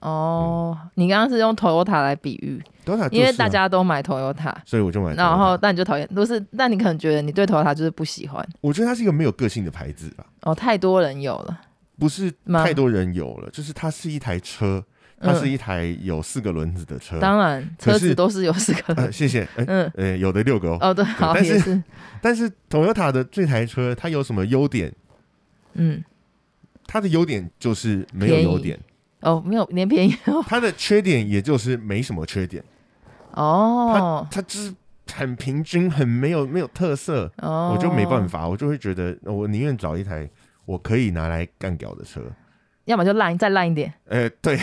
[0.00, 5.14] 哦，你刚刚是用 Toyota 来比喻，Toyota 因为大家都买 Toyota，所以我就买。
[5.14, 8.46] 然后，但你就讨厌，不是，但你可能觉得你对 Toyota 就是不喜欢。
[8.60, 10.26] 我觉得它是一个没有个性的牌子吧。
[10.42, 11.58] 哦，太多人有了，
[11.98, 14.84] 不是太多人有了，就是它是一台车，
[15.18, 17.18] 它是一台有四个轮子的车。
[17.18, 19.10] 当然，车子都是有四个。
[19.10, 19.48] 谢谢。
[19.56, 20.78] 嗯，呃，有的六个哦。
[20.82, 21.82] 哦，对，好，但是
[22.20, 24.92] 但是 Toyota 的这台车它有什么优点？
[25.74, 26.04] 嗯。
[26.86, 28.78] 它的优点就是没有优点。
[29.20, 30.14] 哦，没有连便宜。
[30.46, 32.62] 它的缺点也就是没什么缺点。
[33.32, 34.74] 哦，它它就是
[35.12, 37.30] 很平均，很没有没有特色。
[37.38, 40.28] 哦，我就没办法，我就会觉得我宁愿找一台
[40.66, 42.20] 我可以拿来干掉的车，
[42.84, 44.58] 要么就烂再烂一点，呃对，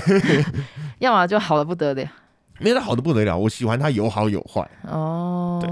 [0.99, 2.11] 要么就好的不得了，
[2.59, 4.69] 没得好的不得了，我喜欢它有好有坏。
[4.83, 5.69] 哦，对，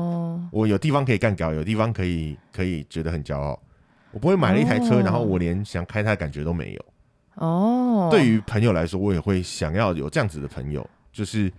[0.52, 3.60] 我有地方可以干掉，有地方可以可以觉得很骄傲。
[4.12, 6.86] 我不会买了一台车，然后我连想开它的感觉都没有。
[7.36, 11.52] 哦，对于朋友来说，我也会想要有这样子的朋友，就是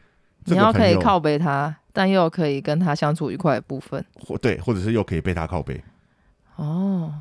[0.45, 4.05] 你要可以靠背他，但又可以跟他相处愉快的部分。
[4.15, 5.83] 或对，或者是又可以被他靠背。
[6.57, 7.15] 哦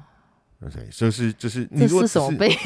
[0.65, 2.49] ，OK，就是就是你是什么背？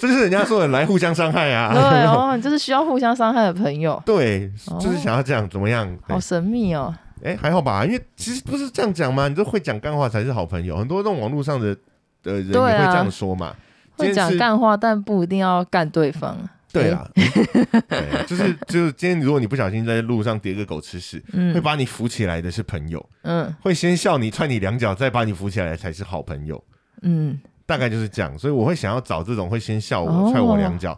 [0.00, 1.72] 这是人家说的来互相伤害啊。
[1.76, 4.02] 对 哦，就是需要互相伤害的朋友。
[4.04, 5.96] 对，就是想要这样，怎么样？
[6.08, 6.94] 好神秘哦。
[7.22, 10.76] 哎，还好吧，因为其实不是这样讲嘛，你都会讲干话才是好朋友。
[10.76, 11.74] 很多这种网络上的
[12.22, 13.54] 的人也会这样说嘛，
[13.96, 16.36] 会讲干话，但不一定要干对方。
[16.72, 21.20] 对啊，对，就是就是今天如果你不小心在路上跌个狗吃屎，
[21.52, 26.62] 会把你扶起来的是朋友，嗯，会先笑你踹你两脚，再把你扶起来才是好朋友。
[27.02, 30.96] 嗯，大概就是这样，所以我会想要找这种会先笑我、踹我两脚，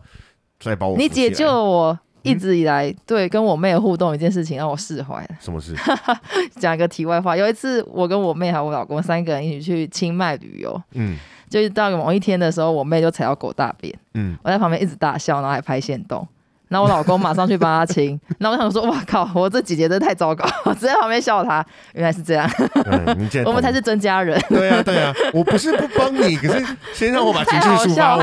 [0.61, 5.29] 再把我你解救我一直以来对跟我妹的互动一件事情，让我释怀了。
[5.41, 5.75] 什么事？
[6.59, 11.17] 讲一个题外话，有一次我跟我妹还有我老公三个人一起去清迈旅游，嗯
[11.49, 16.27] 就是到某一天的时候，我妹就踩到狗大便，嗯，我在旁边一直大笑，然后还拍线动。
[16.73, 21.63] 然后我老公马上去帮他清， 然后我想说，哇靠，我这姐姐真的太糟糕， 我只在旁边笑他。
[21.93, 22.51] 原来是这样，
[23.45, 24.41] 我们才是真家人。
[24.49, 28.19] 对啊对啊，我不是不帮你，可是先让我把情太绪抒发完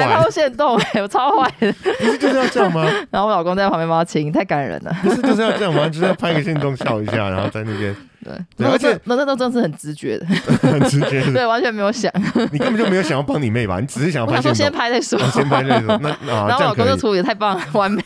[0.57, 1.71] 动、欸，我超坏的。
[1.73, 2.83] 不是就是要这样吗？
[3.11, 4.91] 然后我老公在旁边帮他清，太感人了。
[5.03, 5.87] 不是就是要这样吗？
[5.87, 10.25] 就是要拍个线动笑一下，然后在那边对，而且这那那都真的是很直觉的，
[10.61, 12.11] 很直觉的，对，完全没有想。
[12.51, 13.79] 你根本就没有想要帮你妹吧？
[13.79, 16.75] 你只是想要我想说先拍再说，哦先拍那种，那 啊然后我老。
[16.75, 18.03] 公就处理得太棒了， 完美。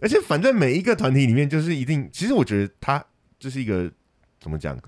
[0.00, 3.02] 而且反正每一个团体里面，就是一定，其实我觉得它
[3.38, 3.90] 就是一个
[4.38, 4.78] 怎么讲，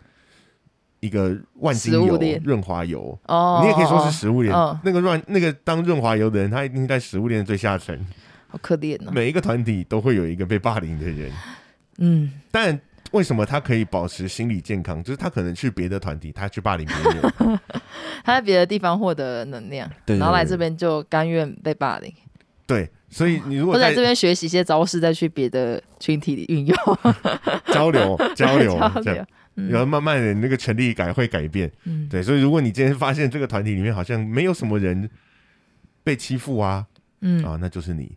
[1.00, 4.54] 一个万金油润滑油，哦，你也可以说是食物链。
[4.54, 7.98] 嗯那个润那个当润滑油的人，他一定在食物链的最下层。
[8.48, 9.10] 好可怜哦。
[9.12, 11.30] 每一个团体都会有一个被霸凌的人，
[11.98, 12.80] 嗯，但
[13.12, 15.02] 为什么他可以保持心理健康？
[15.02, 17.60] 就是他可能去别的团体，他去霸凌别人，
[18.24, 22.12] 他在别的地方获得能量，对对然后来这边就甘愿被霸凌，
[22.66, 26.76] 对，所以你如果在在这边学习一些招式，再去别的群体里运用。
[27.72, 29.26] 交流 交流这样。。
[29.56, 29.68] 嗯。
[29.70, 35.10] 然后慢慢的那个权力感会改变，嗯，对，所以如果你今天发现这个团体里面好像没有什么人
[36.04, 36.86] 被欺负啊，
[37.22, 38.16] 嗯，啊，那就是你，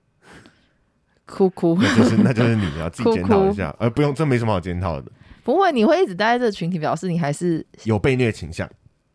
[1.32, 1.78] 哭哭。
[1.82, 5.12] 那就是那就是你要自己 检讨一哭下，呃，不用，这没什么好检讨的，
[5.44, 8.70] 不会，你会一直待在这个群体，表示你还是有被虐倾向，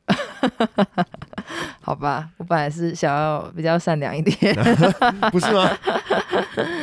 [1.80, 2.28] 好吧？
[2.38, 4.54] 我本来是想要比较善良一点，
[5.30, 5.70] 不是吗？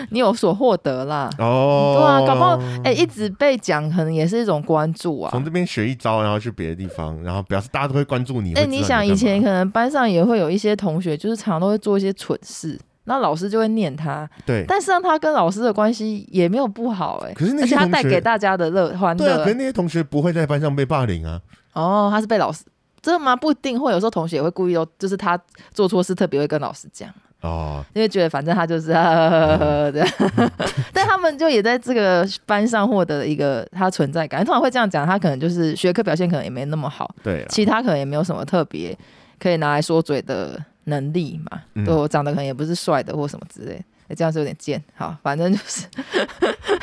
[0.09, 1.29] 你有所获得啦。
[1.39, 5.29] 哦，对啊，搞不好哎、一直被讲，可能也是一种关注啊。
[5.31, 8.53] 从这边学一招，然后去别的地方，然后表示大家都会关注你。
[8.53, 21.41] 哎、会知道你想以前可能班上也会有一些同学，就是常常都会做一些蠢事，那老师就会念他，对，但是让他跟老师的关系也没有不好、哎，可是那些同学带给大家的乐欢对啊，乐可是那些同学不会在班上被霸凌啊。
[21.73, 22.63] 哦，他是被老师。
[23.01, 23.35] 真的吗？
[23.35, 25.37] 不一定会，有时候同学也会故意哦，就是他
[25.73, 27.09] 做错事，特别会跟老师讲，
[27.41, 30.07] 哦，因为觉得反正他就是呃 这样，
[30.93, 34.45] 但他们就也在这个班上获得了一个他存在感。
[34.45, 38.97] 通常会这样讲，他可能就是学科表现可能也没那么好，对，其他可能也没有什么特别
[39.37, 41.61] 可以拿来说嘴的能力嘛。
[41.75, 43.73] 嗯对我长得可能也不是帅的或什么之类，
[44.07, 44.81] 欸这样是有点贱。
[44.95, 45.85] 好，反正就是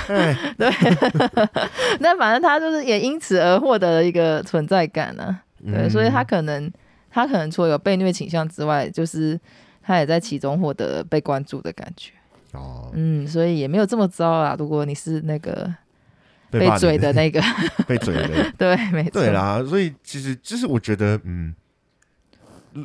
[0.09, 0.71] 哎， 对，
[2.01, 6.71] 那反正他就是也因此而获得了一个存在感呢、对，嗯所以他可能
[7.11, 9.39] 他可能除了有被虐倾向之外，就是
[9.83, 12.13] 他也在其中获得被关注的感觉。
[12.53, 14.57] 哦，嗯，所以也没有这么糟啊。
[14.59, 15.73] 如果你是那个
[16.51, 17.41] 被嘴的那个，
[17.87, 21.55] 被嘴的， 对，没错，对啦，所以其实就是我觉得，嗯，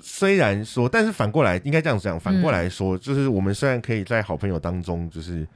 [0.02, 5.48] 虽然说，但是反过来应该这样讲，反过来说，就是我们虽然可以在好朋友当中，就是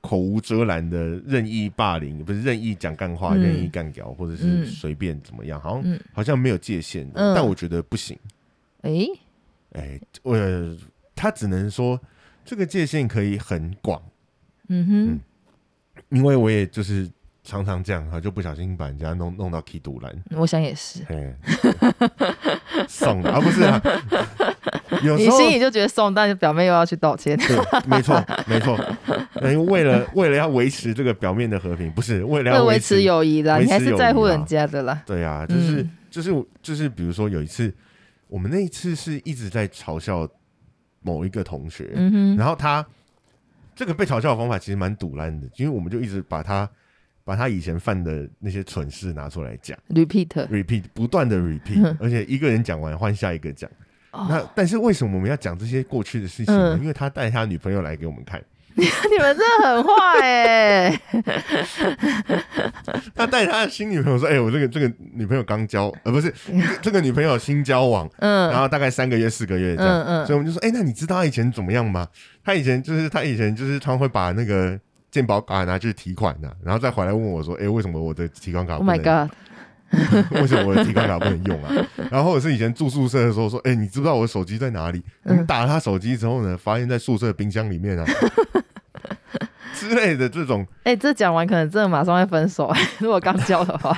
[0.00, 3.40] 口无遮拦的任意霸凌，不是任意讲干话、嗯。
[3.40, 6.00] 任意干掉，或者是嗯随便怎么样，好像、嗯。
[6.12, 7.34] 好像没有界限，嗯。
[7.34, 8.18] 但我觉得不行。
[8.82, 9.06] 诶，
[9.72, 10.36] 哎，我
[11.14, 12.00] 他只能说
[12.44, 14.02] 这个界限可以很广，
[14.68, 15.20] 嗯哼，嗯。
[16.18, 17.08] 因为我也就是
[17.50, 21.02] 常常这样，哈，就不小心把人家弄弄到 K 堵拦，我想也是。
[21.08, 21.34] 哎，
[22.86, 23.82] 送的啊，不是啊，
[25.02, 27.36] 有你时候心里就觉得送，但是表妹又要去道歉。
[27.36, 27.58] 对，
[27.88, 28.78] 没错没错，
[29.42, 35.02] 因为为了为了要维持这个表面的和平，不是为了要维持友谊啦，你还是在乎人家的啦。
[35.04, 35.90] 对啊，就是、嗯。
[36.10, 37.72] 就是就是，比如说有一次，
[38.26, 40.28] 我们那一次是一直在嘲笑
[41.02, 42.84] 某一个同学，嗯，然后他
[43.76, 46.68] 这个被嘲笑的方法其实蛮堵烂的，因为我们就一直把他
[47.24, 49.76] 把他以前犯的那些蠢事拿出来讲。
[49.88, 53.70] Repeat，，repeat 不断的 repeat，而且一个人讲完换下一个讲。
[54.12, 56.76] 那但是为什么我们要讲这些过去的事情呢？
[56.80, 58.42] 因为他带他女朋友来给我们看，
[58.74, 58.84] 你
[59.20, 61.00] 们真的很坏哎、
[63.14, 66.32] 他带他的新女朋友说：“哎、我这个这个女朋友刚交，呃，不是
[66.82, 68.48] 这个女朋友新交往，嗯。
[68.50, 70.02] 然嗯后大概三个月、四个月这样。
[70.02, 70.26] 嗯嗯。
[70.26, 72.08] 所以我们就说：哎、那你知道他以前怎么样吗？
[72.42, 74.78] 他以前就是他以前就是他会把那个
[75.10, 81.72] 健保卡拿去提款的、然后再回来问我说：哎、为什么我的提款卡，Oh 不 my 能 god， 为什么我的提款卡不能用啊？
[82.10, 85.02] 然后或者是以前住宿舍的时候说：哎、你知不知道我的手机在哪里？
[85.24, 88.04] 我们嗯打了他手机之后呢，发现在宿舍冰箱里面啊。
[89.74, 93.96] ”之类的这种，哎、这讲完可能真的马上会分手、如果刚交的话，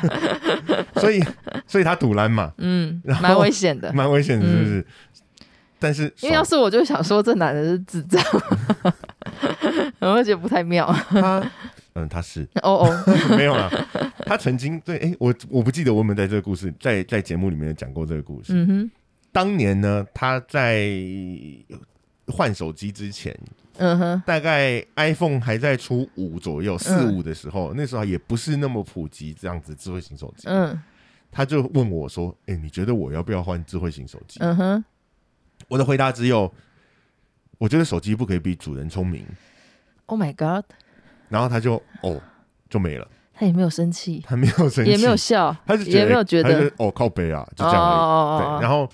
[0.97, 1.21] 所以
[1.67, 3.93] 所以他堵拦嘛，嗯蛮危险的。
[3.93, 4.87] 蛮危险的，是不是？
[5.81, 8.23] 但是因为要是我就想说这男的是智障，
[10.11, 10.87] 我会觉得不太妙。
[11.09, 11.51] 他，
[11.95, 13.05] 嗯，他是哦哦，
[13.37, 13.71] 没有啦，
[14.27, 18.53] 他曾经对，哎、我我不记得我们在这个故事，在在节目里面讲过这个故事。
[18.55, 18.91] 嗯哼，
[19.31, 20.91] 当年呢，他在
[22.29, 23.37] 换手机之前，
[23.79, 30.49] 嗯哼，大概 iPhone 还在出五左右，四五的时候，那时候也不是那么普及这样子智慧型手机。
[30.49, 30.81] 嗯
[31.35, 34.85] 他就问我说：“哎、你觉得我要不要换智慧型手机？”嗯哼，
[35.67, 36.53] 我的回答只有：
[37.57, 39.25] 我觉得手机不可以比主人聪明。
[40.13, 40.67] Oh my god，
[41.31, 42.21] 然后他就哦
[42.69, 47.99] 就没了，他也没有生气，他没有生气，也没有笑，他就也没有觉得哦靠背啊，就这样而已。
[47.99, 48.87] 哦对，然后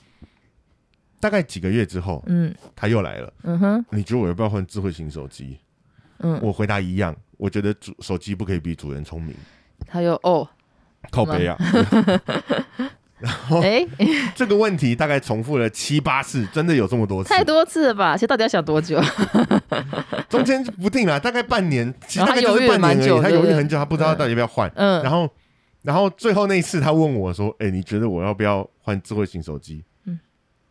[1.19, 3.33] 大概几个月之后，嗯他又来了。
[3.43, 5.59] 嗯哼你觉得我要不要换智慧型手机？
[6.19, 9.35] 嗯，我回答一样，我觉得主手机不可以比主人聪明。
[9.89, 10.49] 他又哦，
[11.11, 11.59] 靠背啊！
[13.63, 13.87] 哎，
[14.35, 17.31] 这个问题大概重复了七八次，真的有这么多次？
[17.31, 18.15] 太多次了吧？
[18.17, 19.01] 其实到底要想多久？
[20.29, 23.23] 中间不定了，大概半年，其实他大概就是半年而已。
[23.23, 24.71] 他犹豫很久，他不知道到底要不要换。
[24.77, 25.29] 嗯，然后，
[25.83, 29.83] 然后最后那一次，他问我说：“哎、你觉得我要不要换智慧型手机？”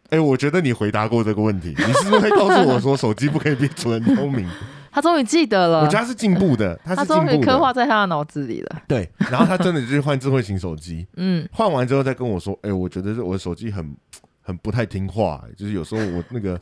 [0.10, 4.50] 哎、我觉得你回答过这个问题，你是不是会告诉我说手机不可以比主人聪明？
[4.98, 7.72] 他终于记得了，我觉得他是进步的，他 他是进步刻画。
[7.72, 8.82] 在他的脑子里了。
[8.88, 13.96] 对，然后他真的就是换智慧型手机， 嗯，换完之后再跟我说：“哎、我觉得我的手机很
[14.42, 16.60] 很不太听话、就是有时候我那个，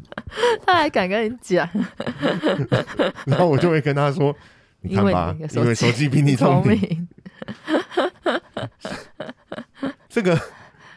[0.64, 1.68] 他还敢跟你讲，
[3.26, 4.34] 然后我就会跟他说
[4.80, 7.08] ：‘你看吧，因为你的因为手机比你聪聪明。’明。
[10.08, 10.40] 这个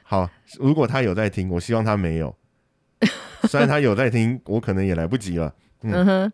[0.04, 2.34] 好，如果他有在听，我希望他没有。
[3.50, 5.54] 虽然他有在听，我可能也来不及了。
[5.82, 6.34] 嗯哼，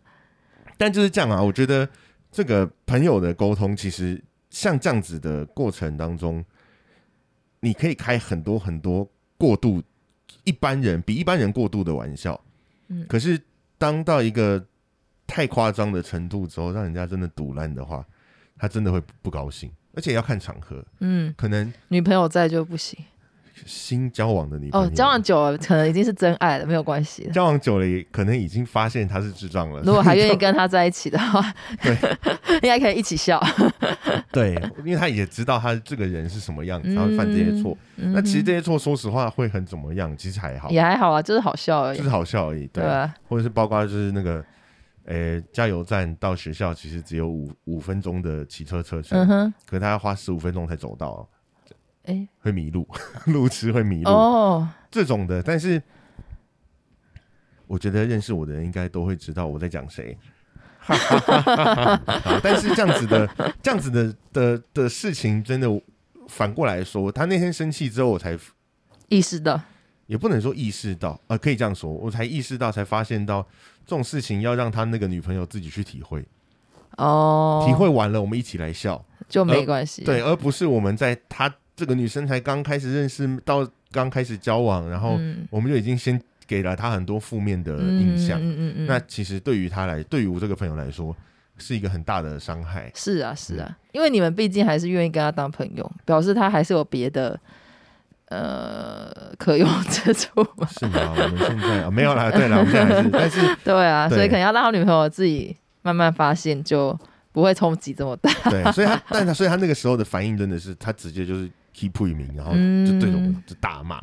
[0.78, 1.86] 但就是这样啊，我觉得
[2.32, 6.42] 这个朋友的沟通，其实像这样子的过程当中，
[7.60, 9.82] 你可以开很多很多过度
[10.44, 12.40] 一般人比一般人过度的玩笑。
[12.86, 13.38] 嗯可是
[13.76, 14.64] 当到一个
[15.26, 18.06] 太夸张的程度之后，让人家真的堵烂的话，
[18.56, 22.98] 他真的会不高兴，而且要看场合，嗯，可能女朋友在就不行。
[23.66, 27.28] 新交往的女朋友哦，交往久了可能已经是真爱了，没有关系。
[27.32, 29.80] 交往久了，也可能已经发现他是智障了。
[29.82, 31.42] 如果还愿意跟他在一起的话，
[31.82, 31.96] 对，
[32.62, 33.42] 应该可以一起笑。
[34.32, 37.76] 对，因为他也知道他这个人是什么样子，他会犯这些错。
[37.96, 40.16] 嗯那其实这些错，说实话会很怎么样？
[40.16, 42.08] 其实还好，也还好啊，就是好笑而已就是。
[42.08, 42.66] 好笑而已。
[42.68, 44.44] 对，对啊，或者是包括就是那个，
[45.04, 51.28] 呃，加油站到学校其实只有五五分钟的骑车车程，嗯哼，可是他要花十五分钟才走到，
[52.08, 52.88] 哎，会迷路，
[53.26, 55.42] 路痴会迷路、哦，这种的。
[55.42, 55.80] 但是
[57.66, 60.16] 我觉得认识我的人应该都会知道我在讲谁。
[60.80, 63.28] 好但是这样子的、
[63.62, 65.68] 这样子的的的事情，真的
[66.28, 68.38] 反过来说，他那天生气之后，我才
[69.08, 69.60] 意识到，
[70.06, 73.46] 也不能说意识到，呃，可以这样说，我才意识到，才发现到
[73.84, 76.24] 这种事情要让他那个女朋友自己去体会，
[76.96, 80.04] 哦，体会完了，我们一起来笑，就没关系。
[80.04, 91.16] 对，，而不是我们在他这个女生才刚开始认识到刚开始交往，然后嗯我们就已经先给了她很多负面的印象，嗯嗯嗯，那其实对于她来，对于我这个朋友来说，
[91.56, 92.90] 是一个很大的伤害。
[92.96, 97.38] 是啊是嗯啊，因为你们毕竟还是愿意跟他当朋友，表示他还是有别的
[98.26, 100.66] 呃 可用之处嘛。
[100.66, 101.14] 是吗？
[101.16, 106.98] 我们现在啊没有啦， 对了，我们现在还是，但是对啊，对所以可能要让他女朋友自己慢慢发现，就
[107.32, 108.30] 不会冲击这么大。
[108.50, 114.00] 对，所以他，但他，所以他那个时候的反应真的是，他直接就是 keep 一名，然后嗯就对着我们就大骂。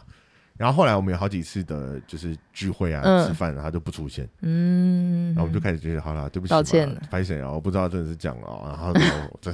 [0.57, 7.51] 然后后来我们有好几次的，就是聚会啊、嗯吃饭啊，他就不出现，嗯，然后我们就开始觉得，好了，对不起嘛，道歉了拍谁啊？
[7.51, 8.61] 我不知道真的是这样哦。
[8.65, 9.53] 然后然后这，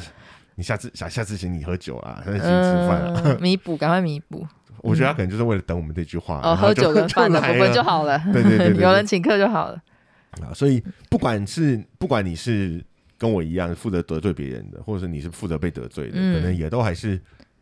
[0.54, 3.22] 你下次下下次请你喝酒啊，下次请你吃饭啊。
[3.26, 4.46] 嗯弥补，赶快弥补。
[4.82, 8.20] 我觉得他可能就是为了等我们这句话，哦，喝酒跟饭的部分就好了。
[8.32, 9.82] 对对对对 对有人请客就好了。
[10.42, 12.80] 啊，所以不管是不管你是
[13.18, 17.20] 跟我一样负责得罪别人的，或者是你是负责被得罪的，嗯可能也都还是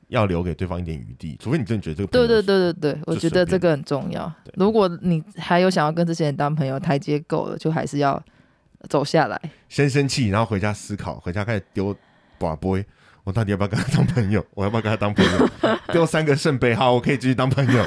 [0.09, 4.31] 要留给对方一点余地，除非你真的觉得这个对对对对对，我觉得这个很重要。
[4.55, 8.21] 如果你还有想要跟这些人当朋友，台阶够了，就还是要
[8.89, 9.39] 走下来。
[9.67, 11.95] 先生气，然后回家思考，回家开始丢
[12.37, 12.85] 把杯。
[13.25, 14.43] 我到底要不要跟他当朋友？
[14.55, 15.49] 我要不要跟他当朋友？
[15.93, 17.83] 丢三个圣杯，好，我可以继续当朋友，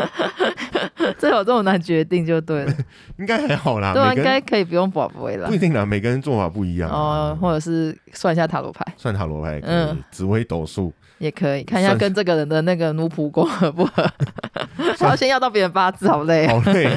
[1.18, 2.74] 这有这种难决定就对了，
[3.18, 3.94] 应该还好啦。
[3.94, 5.58] 对啊，应该可以不用宝贝了不一。
[5.58, 6.96] 定啦，每个人做法不一样啊。
[6.96, 14.02] 哦，或者是算一下塔罗牌算塔罗牌可以嗯，紫微斗数，也可以，看一下跟这个人的那个奴仆宫合不合。
[14.98, 16.46] 还要先要到别人八字，好累。
[16.46, 16.58] 啊。
[16.60, 16.90] 好累。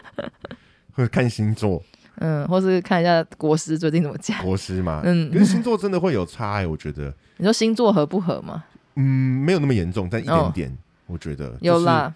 [0.92, 1.82] 或者看星座，
[2.16, 4.42] 嗯，或是看一下国师最近怎么讲。
[4.44, 5.30] 国师嘛，嗯。
[5.32, 8.64] 可是星座真的会有差哎、我觉得，你说星座合不合吗？
[8.96, 9.02] 嗯，
[9.44, 11.56] 没有那么严重，但一点点，我觉得。
[11.60, 12.12] 有，啦，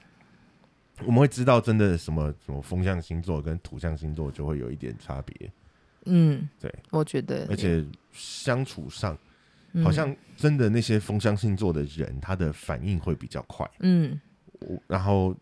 [1.07, 5.51] 我们会知道真的什么什么风象星座跟土象星座就会有一点差别，
[6.07, 9.19] 嗯，对，我觉得，而且相处上嗯
[9.85, 13.69] 好像真的那些风象星座的人，他的反应会比较快。
[13.81, 14.19] 嗯
[14.87, 15.35] 然后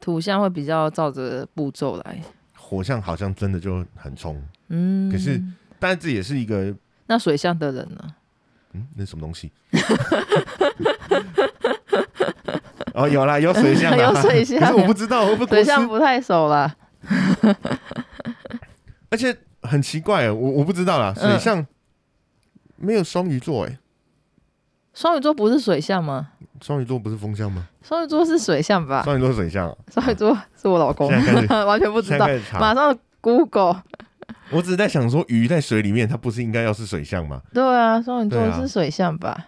[0.00, 2.20] 土象会比较照着步骤来，
[2.56, 5.42] 火象好像真的就很冲，嗯，可是
[5.78, 6.74] 但是这也是一个
[7.06, 8.14] 那水象的人呢？
[8.74, 9.50] 嗯，那什么东西？
[12.94, 16.76] 哦，有啦，有水象啦， 有水象可是我不知道，我不水象不太熟啦。
[19.10, 21.66] 而且很奇怪，我我不知道啦，嗯水象
[22.78, 23.78] 没有双鱼座哎，
[24.94, 26.28] 双鱼座不是水象吗？
[26.60, 27.68] 双鱼座不是风象吗？
[27.82, 29.02] 双鱼座是水象吧？
[29.04, 31.08] 双鱼座是水象啊，双鱼座是我老公
[31.66, 32.26] 完全不知道。
[32.58, 33.82] 马上 Google，
[34.50, 37.42] 我只是在想说，鱼在水里面，它不是应该要是水象吗？
[37.52, 39.46] 对啊，双鱼座是水象吧？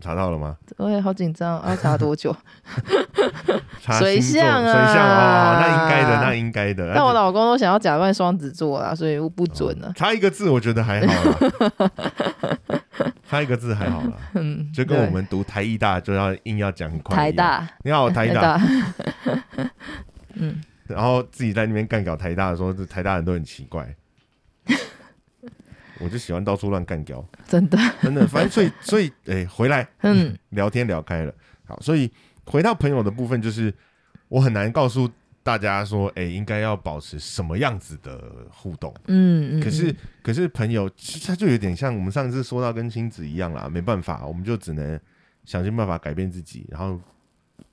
[0.00, 0.56] 你查到了吗？
[0.78, 2.34] 我也好紧张，要查多久？
[3.82, 6.92] 查水象啊水象哦，那应该的，那应该的。
[6.94, 9.92] 但我老公都想要假扮双子座啦，所以我不准了。
[9.94, 11.90] 差一个字，我觉得还好啦。
[13.28, 17.14] 差一个字还好啦， 嗯，就跟我们读台艺大就要硬要讲很快。
[17.14, 18.60] 台大，你好，台大，大，
[20.34, 23.94] 嗯，然后自己在那边干搞台大的时候，这台大人都很奇怪。
[26.00, 28.26] 我就喜欢到处乱干掉， 真的，真的。
[28.26, 31.32] 反正所以所以，哎、回来嗯聊天聊开了。
[31.64, 32.10] 好，所以
[32.46, 33.72] 回到朋友的部分，就是
[34.28, 35.08] 我很难告诉
[35.42, 38.20] 大家说，哎、应该要保持什么样子的
[38.50, 38.92] 互动。
[39.06, 39.60] 嗯嗯。
[39.62, 44.98] 可是嗯，可是朋友，其实他就有点像我们上次说到跟亲子一样啦，没办法，我们就只能
[45.44, 47.00] 想尽办法改变自己，然后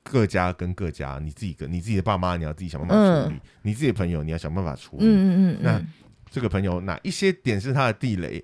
[0.03, 5.05] 各家跟各家，你自己跟你自己的爸妈，你要自己想办法处理；你自己的朋友，你要想办法处理。
[5.05, 5.87] 嗯嗯嗯，那嗯
[6.29, 8.43] 这个朋友哪一些点是他的地雷？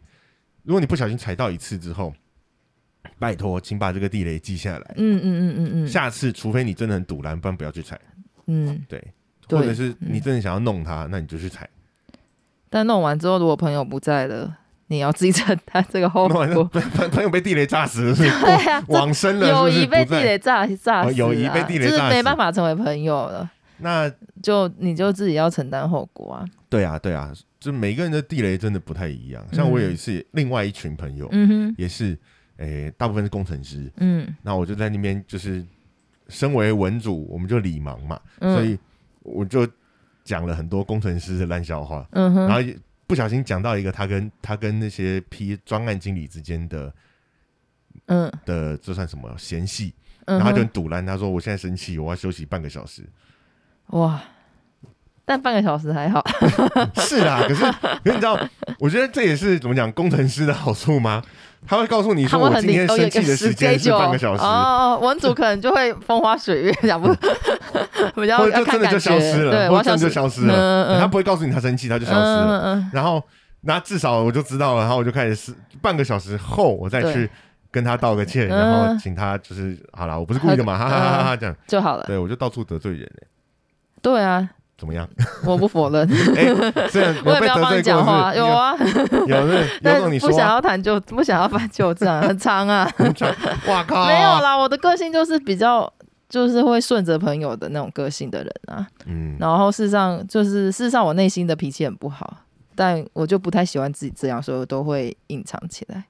[0.64, 2.14] 如果你不小心踩到一次之后，
[3.20, 4.94] 拜托，请把这个地雷记下来。
[4.98, 8.00] 嗯嗯嗯嗯嗯，下次，除非你真的很堵然，不然不要去踩。
[8.48, 9.02] 嗯，对，
[9.50, 11.70] 或者是你真的想要弄他，那你就去踩。
[12.70, 14.58] 但弄完之后，如果朋友不在了，
[14.88, 16.64] 你要自己承担这个后果。
[16.66, 19.86] 朋朋 朋友被地雷炸死了，是不是 对啊，这 往生了，友谊？
[19.86, 24.10] 被地雷炸炸死、友谊被地雷炸死就是没办法成为朋友了，那
[24.42, 26.46] 就你就自己要承担后果啊。
[26.74, 29.46] 对啊，对啊，就每个人的地雷真的不太一样。
[29.54, 32.18] 像我有一次，另外一群朋友嗯哼，也是，
[32.58, 34.28] 诶，大部分是工程师，嗯。
[34.42, 35.64] 那我就在那边就是
[36.30, 38.76] 身为文主，我们就理盲嘛，嗯，所以
[39.22, 39.68] 我就
[40.24, 42.74] 讲了很多工程师的烂笑话，嗯哼，然后
[43.06, 46.92] 不小心讲到一个他跟他跟那些批专案经理之间的
[48.08, 48.32] 嗯。
[48.48, 49.32] 的这算什么？
[49.38, 49.94] 嫌隙，
[50.26, 50.40] 嗯。
[50.40, 53.04] 然后他就很，堵拦，他说我现在生气，我要休息半个小时。
[53.88, 54.24] 哇，
[55.26, 56.22] 但半个小时还好，
[56.98, 58.38] 是啊，可是可是你知道，
[58.80, 61.22] 我觉得这也是怎么讲工程师的好处吗？
[61.66, 67.08] 他会告诉你他说我今天生气的时间是半个小时，哦，文组可能就会风花雪月， 讲不
[68.20, 70.54] 比较就真的就消觉，失了，对，或者真的就消消失了。
[70.54, 72.84] 嗯嗯他不会告诉你他生气，他就消失了。
[72.92, 73.24] 然后
[73.62, 77.30] 那至少我就知道了，然后我就开始是半个小时后我再去
[77.72, 81.56] 跟他道个歉，嗯然后请他就是好了，我不是故意的嘛，哈哈哈哈哈这样。
[81.66, 82.04] 就好了。
[82.06, 83.28] 对我就到处得罪人欸
[84.02, 84.50] 对啊，
[84.84, 85.08] 怎么样？
[85.46, 86.06] 我不否认，
[86.36, 88.76] 哎，虽然 我也不要帮你讲话，有啊，
[89.26, 89.48] 有
[89.82, 92.84] 但种你说啊，不想要谈就不想要翻旧账，很长啊。
[93.68, 95.90] 哇靠，没有啦，我的个性就是比较
[96.28, 98.86] 就是会顺着朋友的那种个性的人啊。
[99.06, 102.40] 嗯，然后事实上就是事实上我内心的脾气很不好，
[102.76, 106.04] 但我就不太喜欢自己这样，所以我都会隐藏起来。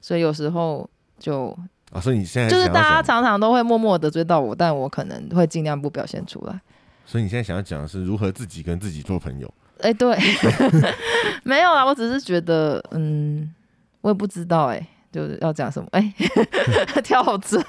[0.00, 0.88] 所以有时候
[1.18, 1.54] 就
[1.92, 6.58] 啊，所以你现在就是大家常常都会默默地得罪到我，但我可能会尽量不表现出来。
[7.06, 9.52] 所以你现在想要讲的是如何自己跟自己做朋友。
[9.80, 10.16] 哎、对，
[11.44, 13.48] 没有啊，我只是觉得，嗯，
[14.00, 16.14] 我也不知道、哎，就是要讲什么，哎、
[17.04, 17.62] 跳针，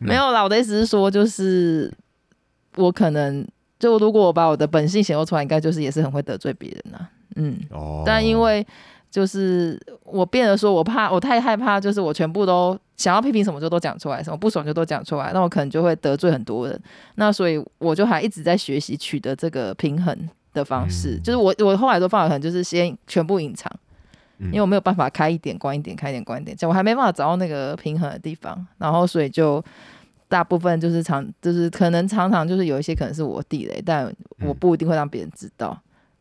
[0.00, 1.92] 没有啦，我的意思是说，就是
[2.76, 3.46] 我可能
[3.78, 8.64] 就如果我把我的本性显露出来，应该就是也是很会得罪别人呐、嗯，哦，但因为
[9.10, 16.78] 就是我变得说，我怕我太害怕，就是我全部都想要批评什么就都讲出来，什么不爽就都讲出来，那我可能就会得罪很多人。
[17.14, 20.14] 那所以我就还一直在学习取得这个平衡
[20.52, 23.72] 的方式，嗯就是我我后来的方法可能就是先全部隐藏，
[24.38, 29.64] 嗯因为我没有办法开一点关一点，开一点关一点，这样我还没办法找到那个平衡的地方，然后所以就。
[30.30, 35.74] 大部分就是常，就是可能常常就是有一些可能是我地雷，但我不一定会让别人知道。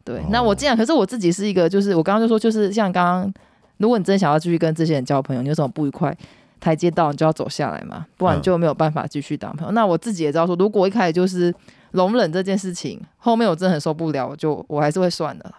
[0.05, 3.33] 对，那我这样可是我自己是一个，就是我刚刚就说，就是像刚刚，
[3.75, 6.17] 如果你真的想要继续跟这些人交朋友，你有什么不愉快，
[6.59, 9.71] 台阶到你就要走下来嘛，不然嗯就没有办法继续当朋友。
[9.73, 11.53] 那我自己也知道说，如果一开始就是
[11.91, 15.55] 容忍这件事情，后面我真的很受不了，我就我还是会算的啦。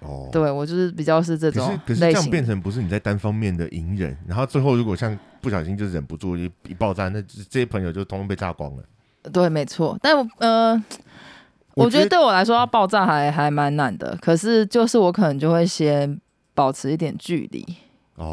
[0.00, 2.10] 哦，对我就是比较是这种可是可是这。
[2.12, 8.82] 样变成不是你在单方面的隐忍，然后最后如果像不小心就忍不住一一爆炸，那这这些朋友就通通被炸光了。
[9.32, 9.98] 对，没错。
[10.00, 10.26] 但我
[11.74, 16.20] 我觉得对我来说要爆炸还还蛮难的，可是就是我可能就会先
[16.54, 17.66] 保持一点距离。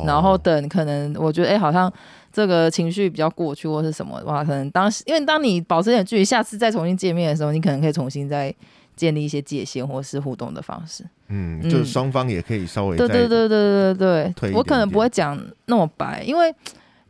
[0.05, 1.91] 然后等可能我觉得哎，好像
[2.33, 8.53] 这个情绪比较过去或是什么的话，可能当时因为当你保持点距离，下次再重新见面的时候，你可能可以重新再
[8.95, 11.05] 建立一些界限或是互动的方式。
[11.27, 16.53] 嗯，就是双方也可以稍微对对对对对对，我可能不会讲那么白，因为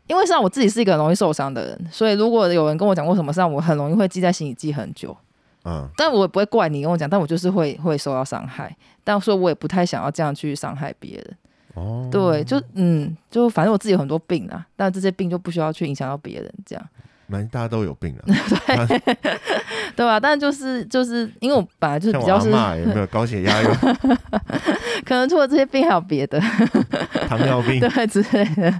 [0.06, 5.16] 因为像我自己是一个很容易受伤的人，所以如果有人跟我讲过什么事，我很容易会记在心里记很久。
[5.64, 11.36] 嗯，但我也不会怪你跟我讲，但我就是会会受到伤害，但说我也不太想要这样去伤害别人。
[11.76, 16.84] 哦，对，就嗯，就反正我自己有很多病啊，但这些病就不需要去影响到别人，这样。
[17.28, 18.22] 蛮大家都有病啊，
[18.86, 18.98] 对，
[19.96, 20.20] 对吧？
[20.20, 23.74] 但就是就是因为我本来就是比较是有没有高血压有？
[25.04, 26.38] 可能除了这些病还有别的，
[27.28, 28.72] 糖尿病对之类的，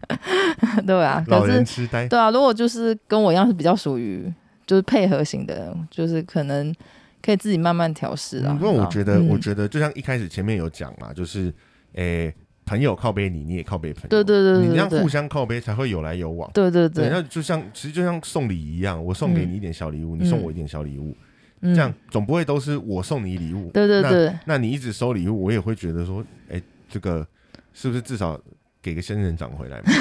[0.87, 2.31] 对啊，老人痴呆对啊。
[2.31, 4.33] 如果就是跟我一样是比较属于
[4.65, 6.73] 就是配合型的，就是可能
[7.21, 8.57] 可以自己慢慢调试啊。
[8.61, 11.53] 因为我觉得，我觉得就像一开始前面有讲嘛，就是
[11.95, 12.33] 诶。
[12.67, 14.09] 朋友靠背你，你也靠背朋友。
[14.11, 16.51] 对对对你这样互相靠背才会有来有往。
[16.53, 21.17] 对对对，那就像其实就像送礼一样，我送给你一点小礼物，你送我一点小礼物，
[21.63, 23.71] 这样总不会都是我送你礼物。
[23.71, 26.61] 对对对，那你一直收礼物，我也会觉得说，哎，
[26.91, 27.27] 这个
[27.73, 28.39] 是不是至少？
[28.87, 29.93] 给个仙人掌回来嘛？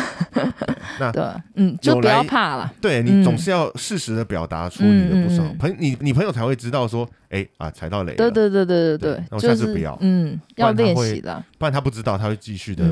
[1.00, 1.24] 那对，
[1.56, 2.72] 嗯，就不要怕了。
[2.80, 8.18] 对你总是要适时的表达出你的不爽，朋你你朋友才会知道说，哎啊，踩到雷了。
[8.18, 12.86] 对对对对对对，那我下次不要，嗯，要练习的，不然他不知道，他会继续的，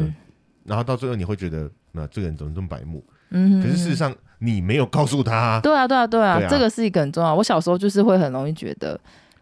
[0.63, 3.03] 然后到最后你会觉得，那这个人怎么这么白目？
[3.29, 5.59] 嗯，可是事实上你没有告诉他。
[5.61, 7.35] 对啊对啊对啊，这个是一个很重要。
[7.35, 8.99] 我小时候就是会很容易觉得，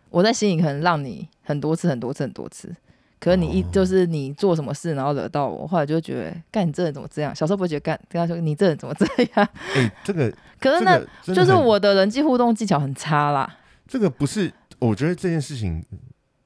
[0.10, 2.76] 我在心里可能让你很多次很多次很多次。
[3.22, 7.36] 可是你一就是你做什么事，然后惹到我，后来就觉得干你这人怎么这样？
[7.36, 9.06] 小时候不会觉得干，跟他说你这人怎么这
[9.36, 9.48] 样？
[9.78, 11.00] 哎，这个可是那
[11.32, 13.58] 就是我的人际互动技巧很差啦。
[13.88, 15.86] 这个不是，我觉得这件事情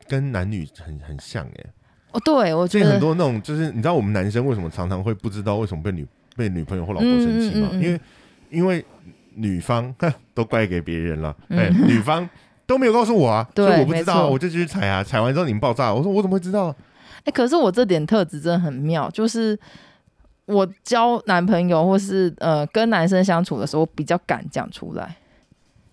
[0.05, 1.65] 跟男女很很像哎。
[2.11, 6.05] 哦，对，我觉得很多那种就是你知道我们男生为什么常常会不知道为什么被女
[6.35, 7.69] 被女朋友或老婆生气吗？
[7.73, 8.01] 因为
[8.49, 8.85] 因为
[9.33, 9.95] 女方
[10.35, 12.29] 都怪给别人了，哎，女方。
[12.67, 16.75] 都没有告诉我啊，所以我不知道，我就继续踩啊，踩完之后你们爆炸，我说我怎么会知道？
[17.23, 19.57] 哎，可是我这点特质真的很妙，就是
[20.45, 25.15] 我交男朋友或是呃跟男生相处的时候，比较敢讲出来。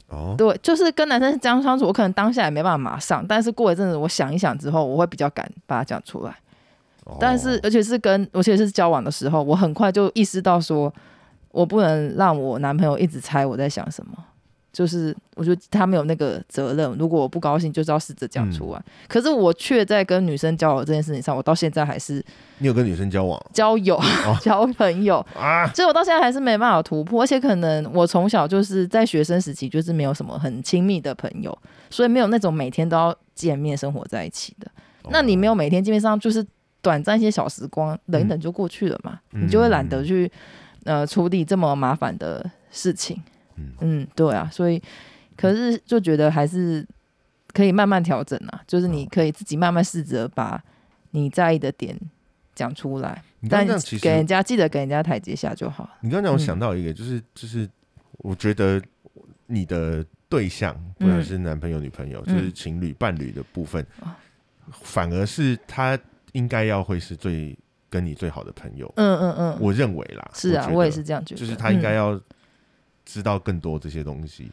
[0.09, 6.37] 哦，对，就是跟男生这样相处，我可能当下也没办法马上，但是过一阵子我想一想之后，我会比较敢把它讲出来。
[7.19, 10.93] 但是而且是跟而且是交往的时候，我很快就意识到说，
[11.51, 14.13] 我不能让我男朋友一直猜我在想什么。
[14.73, 18.83] 就是我觉得他没有那个责任，如果我不高兴，就是要试着讲出来。
[19.07, 22.25] 可是我却在跟女生交往这件事情上，我到现在还是
[22.59, 24.01] 你有跟女生交往、交友、
[24.41, 27.23] 交朋友 啊，所以我到现在还是没办法突破。
[27.23, 31.57] 而且可能我从小就是在学生时期就是没有什么很亲密的朋友，
[31.91, 34.71] 所以没有那种每天都要见面生活在一起的。
[35.11, 36.43] 那你没有每天见面上，就是
[36.81, 40.31] 短暂一些小时光，等一等就过去了嘛，你就会懒得去
[40.85, 43.21] 呃处理这么麻烦的事情。
[43.81, 44.07] 嗯。
[44.15, 44.83] 对啊，所以
[45.37, 46.87] 可是就觉得还是
[47.53, 50.63] 可以慢慢调整啊，就是你可以自己慢慢试着把
[51.11, 51.99] 你在意的点
[52.55, 53.67] 讲出来，但
[54.01, 55.89] 给人家记得给人家台阶下就好。
[56.01, 57.69] 你刚刚让，我想到一个，就是就是
[58.19, 58.81] 我觉得
[59.47, 63.85] 你的对象不管是男朋友、女朋友，就是情侣、伴侣的部分，
[64.71, 65.99] 反而是他
[66.33, 67.55] 应该要会是最
[67.91, 68.91] 跟你最好的朋友。
[68.97, 72.19] 嗯嗯嗯，我认为啦，是啊，我也是这样觉得，就是他应该要。
[73.13, 74.51] 知道更多这些东西，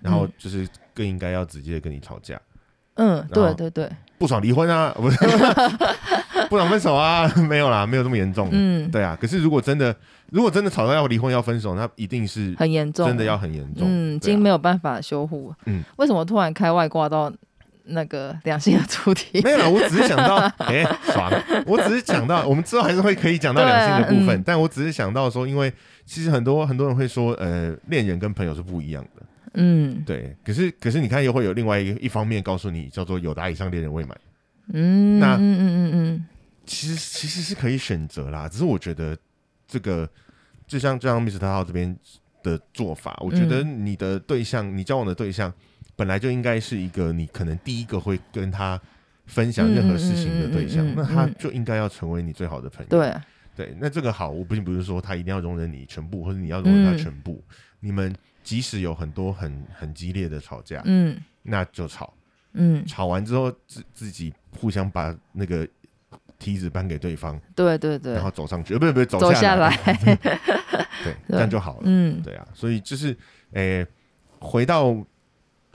[0.00, 2.40] 然后就是更应该要直接跟你吵架。
[2.94, 3.88] 嗯，对对对，
[4.18, 5.16] 不爽离婚啊， 不是
[6.48, 8.48] 不爽分手啊， 没有啦，没有这么严重。
[8.50, 9.16] 嗯，对啊。
[9.18, 9.94] 可是如果真的，
[10.30, 13.86] 如果真的吵到要离婚要分手，那一定是很严重，真的要很严重。
[13.88, 15.54] 嗯，已经没有办法修复。
[15.66, 17.32] 嗯，为什么突然开外挂到
[17.84, 19.40] 那个两性的主题？
[19.42, 20.36] 没有啦，我只是想到，
[20.66, 21.32] 哎，爽。
[21.64, 25.72] 我只是讲到，我们之后还是会可以讲到两性的部分，但我只是想到说，因为。
[26.10, 29.22] 其实很多很多人会说，呃，恋人跟朋友是不一样的。
[29.54, 30.36] 嗯，对。
[30.44, 34.20] 可是可是你看，又会有另外一个一方面告诉你，叫做有达以上恋人未满。
[34.72, 36.26] 嗯，那嗯嗯嗯嗯，
[36.66, 38.48] 其实其实是可以选择啦。
[38.48, 39.16] 只是我觉得
[39.68, 40.10] 这个
[40.66, 41.46] 就像就像 Mr.
[41.46, 41.96] 号这边
[42.42, 45.52] 的做法，我觉得你的对象，你交往的对象
[45.94, 48.80] 本来就应该是一个你可能第一个会跟他
[49.26, 52.88] 分享任何事情的对象，那他就应该要成为你最好的朋友。
[52.88, 53.14] 对。
[53.56, 57.42] 对，那这个好，我并不是说他一定要容忍你全部，或者你要容忍他全部。
[57.80, 62.12] 你们即使有很多很很激烈的吵架，嗯，那就吵，
[62.52, 65.66] 嗯，吵完之后自自己互相把那个
[66.38, 69.76] 梯子搬给对方，对对对，然后走上去，呃不是不是走下来，
[71.04, 73.16] 对， 这样就好了，嗯，对啊，所以就是，
[73.52, 73.86] 诶，
[74.38, 74.96] 回到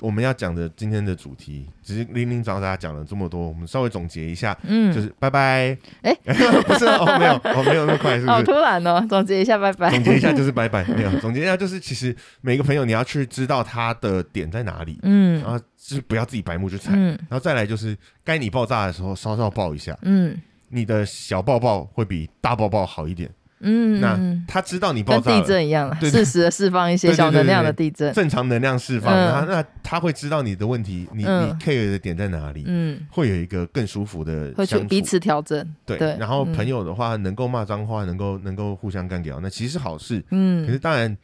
[0.01, 5.77] 我们要讲的今天的主题，只是零零杂杂讲了这么多，我们稍微总结一下，嗯，就是拜拜。
[6.01, 6.13] 哎
[6.67, 8.43] 不是哦，没有哦，没有那么快，是不是好是？
[8.45, 9.89] 突然哦，总结一下，拜拜。
[9.91, 20.35] 总结一下就是拜拜，没有总结一下就是，其实每个朋友你要去知道他的点在哪里，嗯然后就是不要自己白目去踩，嗯然后再来就是该你爆炸的时候稍稍爆一下，嗯
[20.69, 23.29] 你的小爆爆会比大爆爆好一点。
[23.59, 28.13] 嗯，那嗯他知道你爆炸了，震一样，适时的释放一些小能量的地震。
[28.13, 29.47] 正常能量释放，嗯。
[29.47, 35.65] 那那他会知道你的问题，你你嗯 care 的点在哪里，嗯，会有一个更舒服的会去彼此调整。
[35.85, 36.53] 对，对然后嗯。
[36.53, 40.23] 朋友的话，能够骂脏话，能够能够互相干掉，那其实是好事。
[40.31, 40.65] 嗯。
[40.65, 41.17] 可嗯是当然，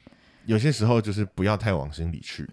[0.46, 2.48] 有些时候就是不要太往心里去。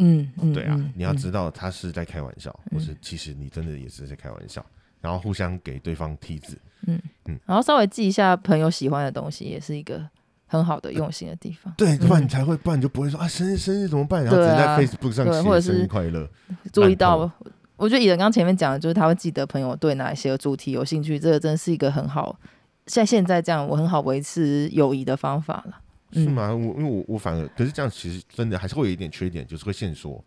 [0.00, 4.64] 嗯嗯，对啊，嗯你要知道他是在开玩笑，或是其实你真的也是在开玩笑，
[5.00, 6.58] 然后互相给对方梯子。
[6.86, 10.00] 嗯嗯然后稍微记一下朋友喜欢的东西，也是一个
[10.46, 11.72] 很好的用心的地方。
[11.76, 14.22] 对，不然嗯你才会，不然你就不会说啊，生日生日怎么办？
[14.24, 16.28] 然后只能在 Facebook 上写生日快乐。
[16.72, 17.32] 注意到烂，
[17.76, 22.38] 我觉得蚁人刚前面讲的就是他会记得朋友对哪一些主题有兴趣，这个真是一个很好，
[22.86, 25.80] 像现在这样我很好维持友谊的方法了。
[26.12, 26.54] 嗯是吗？
[26.54, 30.24] 我因为我我反而，可是这样其实真的还是会有一点缺点，就是会限缩。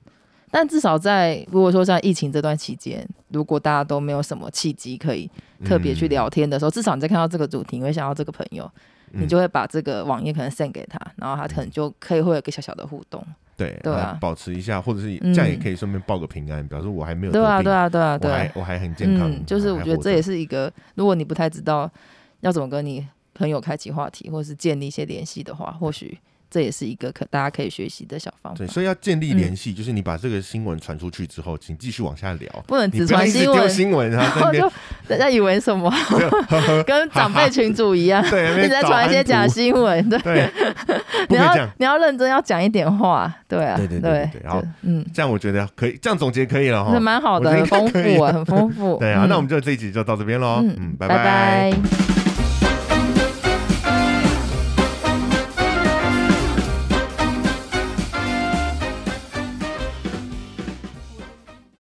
[0.52, 5.30] 但至少在如果说在疫情这段期间，如果大家都没有什么契机可以
[5.64, 8.70] 特别去聊天的时候，至少你在看到这个主题，你会想到这个朋友，
[9.14, 13.26] 嗯你就会把这个网页可能 send 给他，然后他可能就可以会有一个小小的互动。
[13.58, 18.38] 对对啊保持一下，或者是嗯这样也可以顺便报个平安，表示我还没有对啊，对啊对啊，对啊，我对啊。
[18.38, 19.32] 还我还很健康。
[19.32, 21.90] 嗯，就是我觉得这也是一个，如果你不太知道
[22.40, 26.18] 要怎么跟你朋友开启话题，或是建立一些联系的话，或许
[26.52, 28.58] 这也是一个可大家可以学习的小方法。
[28.60, 28.68] 对，。
[28.68, 29.38] 所以要建立嗯。
[29.38, 34.72] 联系，就是你把这个新闻传出去之后，请继续往下聊，不能只传新闻，新闻，然然后 就
[35.08, 35.92] 大家以为什么？
[36.86, 40.52] 跟长辈群主一样， 对那边一直在传一些假新闻，对，对，
[41.30, 41.56] 你要。
[41.78, 46.92] 你要认真要讲一点话，对啊，对对对对对好就嗯，这样我觉得可以，这样总结可以了哈。
[46.94, 47.00] 这。
[47.00, 48.98] 蛮好的，很丰富啊，很丰富。
[49.00, 49.30] 对啊，嗯。
[49.30, 50.62] 那我们就这一集就到这边喽。
[50.62, 51.72] 嗯拜拜